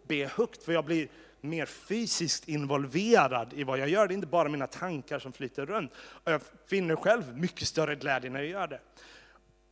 Be 0.09 0.31
högt, 0.37 0.63
för 0.63 0.73
jag 0.73 0.85
blir 0.85 1.09
mer 1.41 1.67
fysiskt 1.67 2.49
involverad 2.49 3.53
i 3.53 3.65
vad 3.65 3.79
jag 3.79 3.89
gör. 3.89 4.09
Det 4.09 4.13
är 4.13 4.17
inte 4.17 4.27
bara 4.27 4.49
mina 4.49 4.67
tankar 4.67 5.19
som 5.19 5.33
flyter 5.33 5.67
runt. 5.67 5.93
Och 5.97 6.33
jag 6.33 6.41
finner 6.67 6.97
själv 6.97 7.39
mycket 7.39 7.69
större 7.69 7.95
glädje 7.95 8.31
när 8.31 8.41
jag 8.41 8.49
gör 8.49 8.69
det. 8.69 8.81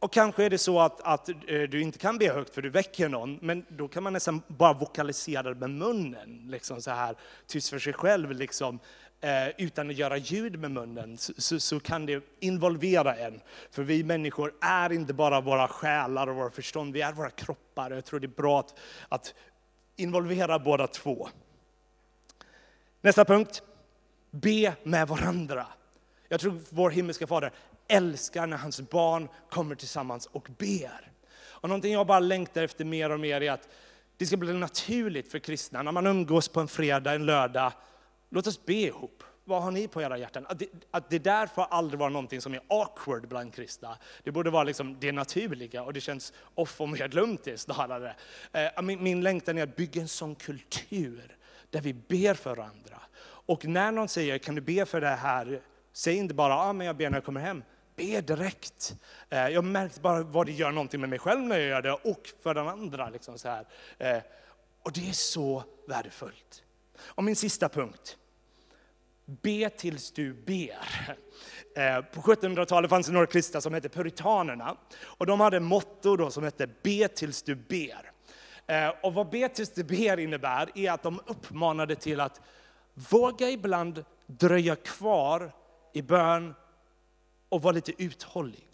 Och 0.00 0.12
kanske 0.12 0.44
är 0.44 0.50
det 0.50 0.58
så 0.58 0.80
att, 0.80 1.00
att 1.00 1.28
eh, 1.28 1.34
du 1.46 1.82
inte 1.82 1.98
kan 1.98 2.18
be 2.18 2.32
högt 2.32 2.54
för 2.54 2.62
du 2.62 2.70
väcker 2.70 3.08
någon, 3.08 3.38
men 3.42 3.64
då 3.68 3.88
kan 3.88 4.02
man 4.02 4.12
nästan 4.12 4.42
bara 4.46 4.72
vokalisera 4.72 5.54
med 5.54 5.70
munnen, 5.70 6.46
liksom 6.48 6.82
så 6.82 6.90
här 6.90 7.16
tyst 7.46 7.70
för 7.70 7.78
sig 7.78 7.92
själv, 7.92 8.32
liksom, 8.32 8.78
eh, 9.20 9.48
utan 9.58 9.90
att 9.90 9.96
göra 9.96 10.16
ljud 10.16 10.60
med 10.60 10.70
munnen, 10.70 11.18
så, 11.18 11.32
så, 11.38 11.60
så, 11.60 11.80
kan 11.80 12.06
det 12.06 12.24
involvera 12.40 13.16
en. 13.16 13.40
För 13.70 13.82
vi 13.82 14.04
människor 14.04 14.54
är 14.60 14.92
inte 14.92 15.12
bara 15.12 15.40
våra 15.40 15.68
själar 15.68 16.26
och 16.26 16.36
våra 16.36 16.50
förstånd, 16.50 16.92
vi 16.92 17.00
är 17.00 17.12
våra 17.12 17.30
kroppar. 17.30 17.90
Jag 17.90 18.04
tror 18.04 18.20
det 18.20 18.26
är 18.26 18.42
bra 18.42 18.60
att, 18.60 18.78
att 19.08 19.34
involvera 19.96 20.58
båda 20.58 20.86
två. 20.86 21.28
Nästa 23.00 23.24
punkt, 23.24 23.62
be 24.30 24.74
med 24.82 25.08
varandra. 25.08 25.66
Jag 26.28 26.40
tror 26.40 26.60
vår 26.70 26.90
himmelska 26.90 27.26
Fader 27.26 27.52
älskar 27.90 28.46
när 28.46 28.56
hans 28.56 28.80
barn 28.80 29.28
kommer 29.50 29.74
tillsammans 29.74 30.26
och 30.26 30.48
ber. 30.58 31.12
Och 31.60 31.68
någonting 31.68 31.92
jag 31.92 32.06
bara 32.06 32.20
längtar 32.20 32.62
efter 32.62 32.84
mer 32.84 33.10
och 33.10 33.20
mer 33.20 33.40
är 33.40 33.52
att 33.52 33.68
det 34.16 34.26
ska 34.26 34.36
bli 34.36 34.52
naturligt 34.52 35.30
för 35.30 35.38
kristna, 35.38 35.82
när 35.82 35.92
man 35.92 36.06
umgås 36.06 36.48
på 36.48 36.60
en 36.60 36.68
fredag, 36.68 37.14
en 37.14 37.26
lördag, 37.26 37.72
låt 38.28 38.46
oss 38.46 38.64
be 38.64 38.72
ihop. 38.72 39.22
Vad 39.44 39.62
har 39.62 39.70
ni 39.70 39.88
på 39.88 40.02
era 40.02 40.18
hjärtan? 40.18 40.46
Att 40.48 40.58
det, 40.58 40.66
att 40.90 41.10
det 41.10 41.18
där 41.18 41.46
får 41.46 41.62
aldrig 41.62 42.00
vara 42.00 42.08
någonting 42.08 42.40
som 42.40 42.54
är 42.54 42.60
awkward 42.68 43.28
bland 43.28 43.54
kristna. 43.54 43.98
Det 44.24 44.30
borde 44.30 44.50
vara 44.50 44.64
liksom 44.64 44.96
det 45.00 45.12
naturliga 45.12 45.82
och 45.82 45.92
det 45.92 46.00
känns 46.00 46.32
off 46.54 46.80
och 46.80 46.88
medlumtigt 46.88 47.60
snarare. 47.60 48.16
Eh, 48.52 48.82
min, 48.82 49.02
min 49.02 49.20
längtan 49.20 49.58
är 49.58 49.62
att 49.62 49.76
bygga 49.76 50.02
en 50.02 50.08
sån 50.08 50.34
kultur 50.34 51.36
där 51.70 51.80
vi 51.80 51.94
ber 51.94 52.34
för 52.34 52.54
varandra. 52.56 53.00
Och 53.22 53.64
när 53.64 53.92
någon 53.92 54.08
säger, 54.08 54.38
kan 54.38 54.54
du 54.54 54.60
be 54.60 54.86
för 54.86 55.00
det 55.00 55.08
här? 55.08 55.60
Säg 55.92 56.16
inte 56.16 56.34
bara, 56.34 56.56
ah, 56.56 56.72
men 56.72 56.86
jag 56.86 56.96
ber 56.96 57.10
när 57.10 57.16
jag 57.16 57.24
kommer 57.24 57.40
hem 57.40 57.62
ber 58.00 58.22
direkt. 58.22 58.96
Eh, 59.30 59.48
jag 59.48 59.64
märkte 59.64 60.00
bara 60.00 60.22
vad 60.22 60.46
det 60.46 60.52
gör 60.52 60.70
någonting 60.70 61.00
med 61.00 61.10
mig 61.10 61.18
själv 61.18 61.40
när 61.40 61.58
jag 61.58 61.68
gör 61.68 61.82
det 61.82 61.92
och 61.92 62.30
för 62.42 62.54
den 62.54 62.68
andra. 62.68 63.10
Liksom 63.10 63.38
så 63.38 63.48
här. 63.48 63.66
Eh, 63.98 64.22
och 64.82 64.92
det 64.92 65.08
är 65.08 65.12
så 65.12 65.64
värdefullt. 65.88 66.62
Och 67.00 67.24
min 67.24 67.36
sista 67.36 67.68
punkt. 67.68 68.16
Be 69.24 69.70
tills 69.70 70.12
du 70.12 70.32
ber. 70.32 71.16
Eh, 71.76 72.00
på 72.00 72.20
1700-talet 72.20 72.90
fanns 72.90 73.06
det 73.06 73.12
några 73.12 73.26
kristna 73.26 73.60
som 73.60 73.74
hette 73.74 73.88
puritanerna. 73.88 74.76
Och 75.02 75.26
de 75.26 75.40
hade 75.40 75.60
motto 75.60 76.16
då 76.16 76.30
som 76.30 76.44
hette 76.44 76.66
be 76.66 77.08
tills 77.08 77.42
du 77.42 77.54
ber. 77.54 78.12
Och 79.02 79.14
vad 79.14 79.30
be 79.30 79.48
tills 79.48 79.70
du 79.70 79.84
ber 79.84 80.18
innebär 80.18 80.70
är 80.74 80.90
att 80.90 81.02
de 81.02 81.20
uppmanade 81.26 81.96
till 81.96 82.20
att 82.20 82.40
våga 82.94 83.50
ibland 83.50 84.04
dröja 84.26 84.76
kvar 84.76 85.52
i 85.92 86.02
bön 86.02 86.54
och 87.50 87.62
vara 87.62 87.74
lite 87.74 88.02
uthållig. 88.02 88.66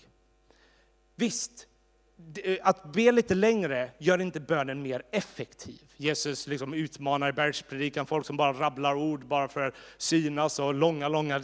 Visst, 1.14 1.66
eh, 2.44 2.56
att 2.62 2.92
be 2.92 3.12
lite 3.12 3.34
längre 3.34 3.90
gör 3.98 4.20
inte 4.20 4.40
bönen 4.40 4.82
mer 4.82 5.02
effektiv. 5.10 5.92
Jesus 5.96 6.46
liksom 6.46 6.74
utmanar 6.74 7.28
i 7.28 7.32
bergspredikan 7.32 8.06
folk 8.06 8.26
som 8.26 8.36
bara 8.36 8.52
rabblar 8.52 8.94
ord 8.94 9.26
bara 9.26 9.48
för 9.48 9.60
att 9.60 9.74
synas 9.96 10.58
och 10.58 10.74
långa, 10.74 11.08
långa 11.08 11.42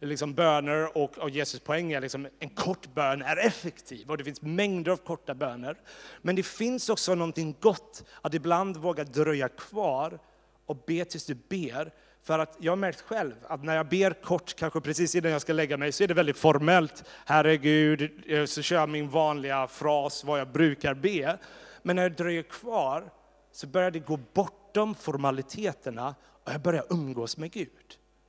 liksom 0.00 0.34
böner. 0.34 0.96
Och, 0.98 1.18
och 1.18 1.30
Jesus 1.30 1.60
poäng 1.60 1.92
är 1.92 2.00
liksom 2.00 2.28
en 2.38 2.50
kort 2.50 2.94
bön 2.94 3.22
är 3.22 3.36
effektiv 3.36 4.10
och 4.10 4.18
det 4.18 4.24
finns 4.24 4.42
mängder 4.42 4.92
av 4.92 4.96
korta 4.96 5.34
böner. 5.34 5.76
Men 6.22 6.36
det 6.36 6.42
finns 6.42 6.88
också 6.88 7.14
någonting 7.14 7.56
gott 7.60 8.04
att 8.22 8.34
ibland 8.34 8.76
våga 8.76 9.04
dröja 9.04 9.48
kvar 9.48 10.18
och 10.66 10.76
be 10.86 11.04
tills 11.04 11.26
du 11.26 11.34
ber 11.34 11.92
för 12.22 12.38
att 12.38 12.56
jag 12.60 12.72
har 12.72 12.76
märkt 12.76 13.00
själv 13.00 13.34
att 13.46 13.64
när 13.64 13.76
jag 13.76 13.88
ber 13.88 14.10
kort, 14.22 14.54
kanske 14.56 14.80
precis 14.80 15.14
innan 15.14 15.32
jag 15.32 15.40
ska 15.40 15.52
lägga 15.52 15.76
mig, 15.76 15.92
så 15.92 16.04
är 16.04 16.08
det 16.08 16.14
väldigt 16.14 16.38
formellt. 16.38 17.04
Herregud, 17.26 18.10
eh, 18.26 18.44
så 18.44 18.62
kör 18.62 18.76
jag 18.76 18.88
min 18.88 19.08
vanliga 19.08 19.66
fras, 19.66 20.24
vad 20.24 20.40
jag 20.40 20.48
brukar 20.48 20.94
be. 20.94 21.38
Men 21.82 21.96
när 21.96 22.02
jag 22.02 22.12
dröjer 22.12 22.42
kvar 22.42 23.10
så 23.52 23.66
börjar 23.66 23.90
det 23.90 23.98
gå 23.98 24.18
bortom 24.34 24.94
formaliteterna 24.94 26.14
och 26.44 26.52
jag 26.52 26.60
börjar 26.60 26.84
umgås 26.90 27.36
med 27.36 27.52
Gud. 27.52 27.68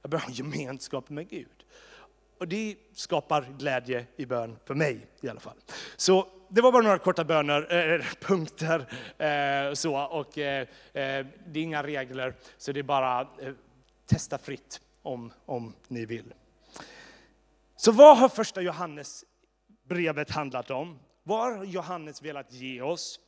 Jag 0.01 0.11
börjar 0.11 0.25
ha 0.25 0.31
gemenskap 0.31 1.09
med 1.09 1.29
Gud. 1.29 1.47
Och 2.39 2.47
det 2.47 2.75
skapar 2.93 3.45
glädje 3.57 4.05
i 4.15 4.25
bön 4.25 4.57
för 4.65 4.75
mig 4.75 5.07
i 5.21 5.29
alla 5.29 5.39
fall. 5.39 5.57
Så 5.95 6.27
det 6.49 6.61
var 6.61 6.71
bara 6.71 6.83
några 6.83 6.97
korta 6.97 7.23
böner, 7.23 7.93
eh, 7.93 8.05
punkter. 8.21 8.85
eh, 9.17 9.73
så, 9.73 9.97
och, 9.97 10.37
eh, 10.37 10.61
eh 10.93 11.25
det 11.47 11.59
är 11.59 11.63
inga 11.63 11.83
regler, 11.83 12.33
så 12.57 12.71
det 12.71 12.79
är 12.79 12.83
bara 12.83 13.21
eh, 13.21 13.53
testa 14.05 14.37
fritt 14.37 14.81
om, 15.01 15.33
om 15.45 15.73
ni 15.87 16.05
vill. 16.05 16.33
Så 17.75 17.91
vad 17.91 18.17
har 18.17 18.29
första 18.29 18.61
Johannes 18.61 19.25
brevet 19.83 20.31
handlat 20.31 20.71
om? 20.71 20.99
Vad 21.23 21.57
har 21.57 21.65
Johannes 21.65 22.21
velat 22.21 22.53
ge 22.53 22.81
oss? 22.81 23.19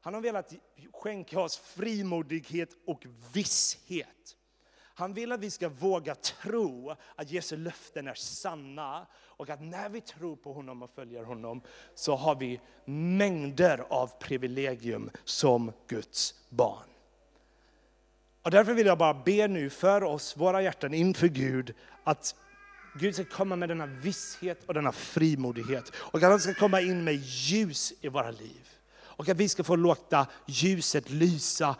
Han 0.00 0.14
har 0.14 0.20
velat 0.20 0.52
skänka 0.92 1.40
oss 1.40 1.56
frimodighet 1.56 2.70
och 2.86 3.06
visshet. 3.32 4.36
Han 5.00 5.14
vill 5.14 5.32
att 5.32 5.40
vi 5.40 5.50
ska 5.50 5.68
våga 5.68 6.14
tro 6.14 6.94
att 7.16 7.30
Jesu 7.30 7.56
löften 7.56 8.08
är 8.08 8.14
sanna 8.14 9.06
och 9.12 9.50
att 9.50 9.62
när 9.62 9.88
vi 9.88 10.00
tror 10.00 10.36
på 10.36 10.52
honom 10.52 10.82
och 10.82 10.90
följer 10.90 11.24
honom 11.24 11.62
så 11.94 12.16
har 12.16 12.34
vi 12.34 12.60
mängder 12.84 13.84
av 13.88 14.06
privilegium 14.06 15.10
som 15.24 15.72
Guds 15.86 16.34
barn. 16.48 16.89
Och 18.42 18.50
därför 18.50 18.74
vill 18.74 18.86
jag 18.86 18.98
bara 18.98 19.14
be 19.14 19.48
nu 19.48 19.70
för 19.70 20.02
oss, 20.02 20.36
våra 20.36 20.62
hjärtan 20.62 20.94
inför 20.94 21.28
Gud, 21.28 21.74
att 22.04 22.34
Gud 22.94 23.14
ska 23.14 23.24
komma 23.24 23.56
med 23.56 23.68
denna 23.68 23.86
visshet 23.86 24.64
och 24.66 24.74
denna 24.74 24.92
frimodighet. 24.92 25.92
Och 25.96 26.22
att 26.22 26.30
han 26.30 26.40
ska 26.40 26.54
komma 26.54 26.80
in 26.80 27.04
med 27.04 27.14
ljus 27.14 27.92
i 28.00 28.08
våra 28.08 28.30
liv. 28.30 28.68
Och 28.98 29.28
att 29.28 29.36
vi 29.36 29.48
ska 29.48 29.64
få 29.64 29.76
låta 29.76 30.26
ljuset 30.46 31.10
lysa 31.10 31.76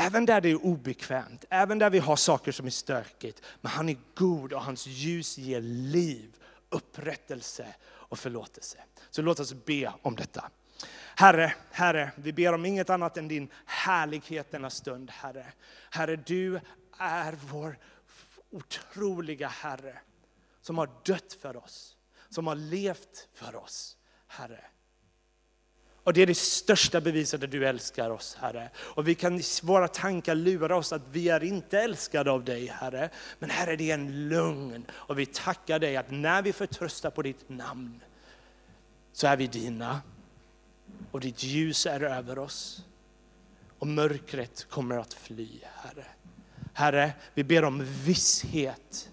Även 0.00 0.26
där 0.26 0.40
det 0.40 0.50
är 0.50 0.64
obekvämt, 0.64 1.44
även 1.48 1.78
där 1.78 1.90
vi 1.90 1.98
har 1.98 2.16
saker 2.16 2.52
som 2.52 2.66
är 2.66 2.70
stökigt. 2.70 3.42
Men 3.60 3.72
han 3.72 3.88
är 3.88 3.96
god 4.14 4.52
och 4.52 4.62
hans 4.62 4.86
ljus 4.86 5.38
ger 5.38 5.60
liv, 5.60 6.34
upprättelse 6.70 7.66
och 7.84 8.18
förlåtelse. 8.18 8.78
Så 9.10 9.22
låt 9.22 9.40
oss 9.40 9.54
be 9.64 9.92
om 10.02 10.16
detta. 10.16 10.50
Herre, 11.16 11.54
Herre, 11.70 12.10
vi 12.16 12.32
ber 12.32 12.52
om 12.52 12.64
inget 12.64 12.90
annat 12.90 13.16
än 13.16 13.28
din 13.28 13.48
härlighet 13.66 14.50
denna 14.50 14.70
stund, 14.70 15.10
Herre. 15.10 15.46
Herre, 15.90 16.16
du 16.16 16.60
är 16.98 17.38
vår 17.50 17.78
otroliga 18.50 19.48
Herre 19.48 19.98
som 20.60 20.78
har 20.78 20.90
dött 21.04 21.32
för 21.40 21.56
oss, 21.56 21.96
som 22.28 22.46
har 22.46 22.54
levt 22.54 23.28
för 23.34 23.56
oss, 23.56 23.96
Herre. 24.26 24.64
Och 26.08 26.12
det 26.14 26.22
är 26.22 26.26
det 26.26 26.36
största 26.36 27.00
beviset 27.00 27.42
att 27.42 27.50
du 27.50 27.66
älskar 27.66 28.10
oss, 28.10 28.36
Herre. 28.40 28.70
Och 28.76 29.08
vi 29.08 29.14
kan 29.14 29.38
i 29.38 29.42
våra 29.62 29.88
tankar 29.88 30.34
lura 30.34 30.76
oss 30.76 30.92
att 30.92 31.02
vi 31.10 31.28
är 31.28 31.44
inte 31.44 31.80
älskade 31.80 32.30
av 32.30 32.44
dig, 32.44 32.66
Herre. 32.66 33.10
Men 33.38 33.50
Herre, 33.50 33.76
det 33.76 33.90
är 33.90 33.94
en 33.94 34.28
lugn. 34.28 34.86
Och 34.90 35.18
vi 35.18 35.26
tackar 35.26 35.78
dig 35.78 35.96
att 35.96 36.10
när 36.10 36.42
vi 36.42 36.52
förtröstar 36.52 37.10
på 37.10 37.22
ditt 37.22 37.48
namn, 37.48 38.00
så 39.12 39.26
är 39.26 39.36
vi 39.36 39.46
dina. 39.46 40.00
Och 41.10 41.20
ditt 41.20 41.42
ljus 41.42 41.86
är 41.86 42.02
över 42.02 42.38
oss. 42.38 42.84
Och 43.78 43.86
mörkret 43.86 44.66
kommer 44.70 44.98
att 44.98 45.14
fly, 45.14 45.48
Herre. 45.62 46.04
Herre, 46.72 47.12
vi 47.34 47.44
ber 47.44 47.64
om 47.64 47.84
visshet 47.84 49.10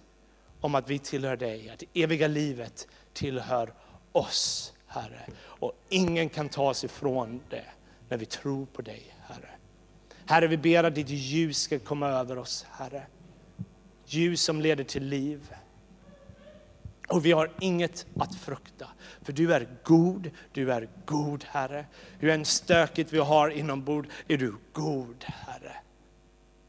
om 0.62 0.76
att 0.76 0.90
vi 0.90 1.00
tillhör 1.00 1.38
dig, 1.38 1.70
att 1.70 1.80
det 1.80 2.04
eviga 2.04 2.28
livet 2.28 2.88
tillhör 3.14 3.74
oss. 4.12 4.74
Herre. 4.88 5.22
Och 5.38 5.74
ingen 5.90 6.30
kan 6.30 6.50
ta 6.50 6.70
oss 6.70 6.84
ifrån 6.84 7.42
det 7.50 7.66
när 8.10 8.18
vi 8.18 8.26
tror 8.26 8.66
på 8.66 8.82
dig, 8.82 9.16
Herre. 9.28 9.50
Herre, 10.26 10.48
vi 10.48 10.58
ber 10.58 10.84
att 10.84 10.96
ditt 10.96 11.10
ljus 11.10 11.62
ska 11.62 11.80
komma 11.80 12.08
över 12.08 12.38
oss, 12.38 12.66
Herre. 12.72 13.04
Ljus 14.06 14.42
som 14.42 14.62
leder 14.62 14.84
till 14.84 15.04
liv. 15.04 15.56
Och 17.08 17.26
vi 17.26 17.32
har 17.32 17.52
inget 17.60 18.06
att 18.20 18.36
frukta, 18.36 18.88
för 19.22 19.34
du 19.34 19.54
är 19.54 19.68
god, 19.84 20.32
du 20.54 20.72
är 20.72 20.88
god 21.06 21.44
Herre. 21.48 21.86
Hur 22.20 22.30
än 22.30 22.46
stökigt 22.46 23.14
vi 23.14 23.20
har 23.20 23.50
inombords 23.50 24.10
är 24.28 24.38
du 24.38 24.56
god 24.74 25.24
Herre. 25.24 25.76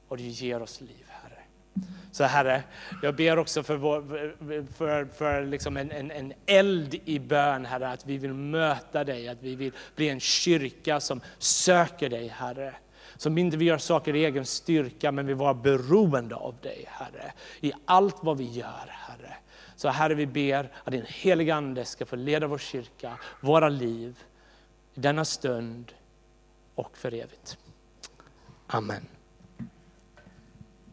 Och 0.09 0.17
du 0.17 0.23
ger 0.23 0.63
oss 0.63 0.81
liv. 0.81 1.07
Herre. 1.09 1.39
Så 2.13 2.25
Herre, 2.25 2.63
jag 3.03 3.17
ber 3.17 3.39
också 3.39 3.63
för, 3.63 3.77
vår, 3.77 4.03
för, 4.73 5.05
för 5.05 5.47
liksom 5.47 5.77
en, 5.77 5.91
en, 5.91 6.11
en 6.11 6.33
eld 6.47 6.95
i 7.05 7.19
bön, 7.19 7.65
Herre, 7.65 7.89
att 7.89 8.07
vi 8.07 8.19
vill 8.19 8.35
möta 8.35 9.05
dig, 9.05 9.29
att 9.29 9.43
vi 9.43 9.55
vill 9.55 9.73
bli 9.97 10.09
en 10.09 10.21
kyrka 10.21 11.01
som 11.01 11.21
söker 11.39 12.09
dig, 12.09 12.29
Herre. 12.29 12.75
Som 13.17 13.39
inte 13.39 13.57
vill 13.57 13.67
göra 13.67 13.79
saker 13.79 14.17
i 14.17 14.25
egen 14.25 14.47
styrka, 14.47 15.13
men 15.13 15.27
vill 15.27 15.37
vara 15.37 15.55
beroende 15.55 16.35
av 16.35 16.55
dig, 16.63 16.85
Herre. 16.89 17.33
I 17.61 17.73
allt 17.85 18.17
vad 18.21 18.39
vi 18.39 18.51
gör, 18.51 18.87
Herre. 18.89 19.37
Så 19.77 19.89
Herre, 19.89 20.15
vi 20.15 20.27
ber 20.27 20.73
att 20.85 20.93
din 20.93 21.07
heliga 21.09 21.55
Ande 21.55 21.85
ska 21.85 22.07
få 22.07 22.17
leda 22.17 22.47
vår 22.47 22.59
kyrka, 22.59 23.19
våra 23.41 23.69
liv, 23.69 24.19
i 24.95 25.01
denna 25.01 25.25
stund 25.25 25.93
och 26.75 26.97
för 26.97 27.15
evigt. 27.15 27.59
Amen. 28.67 29.07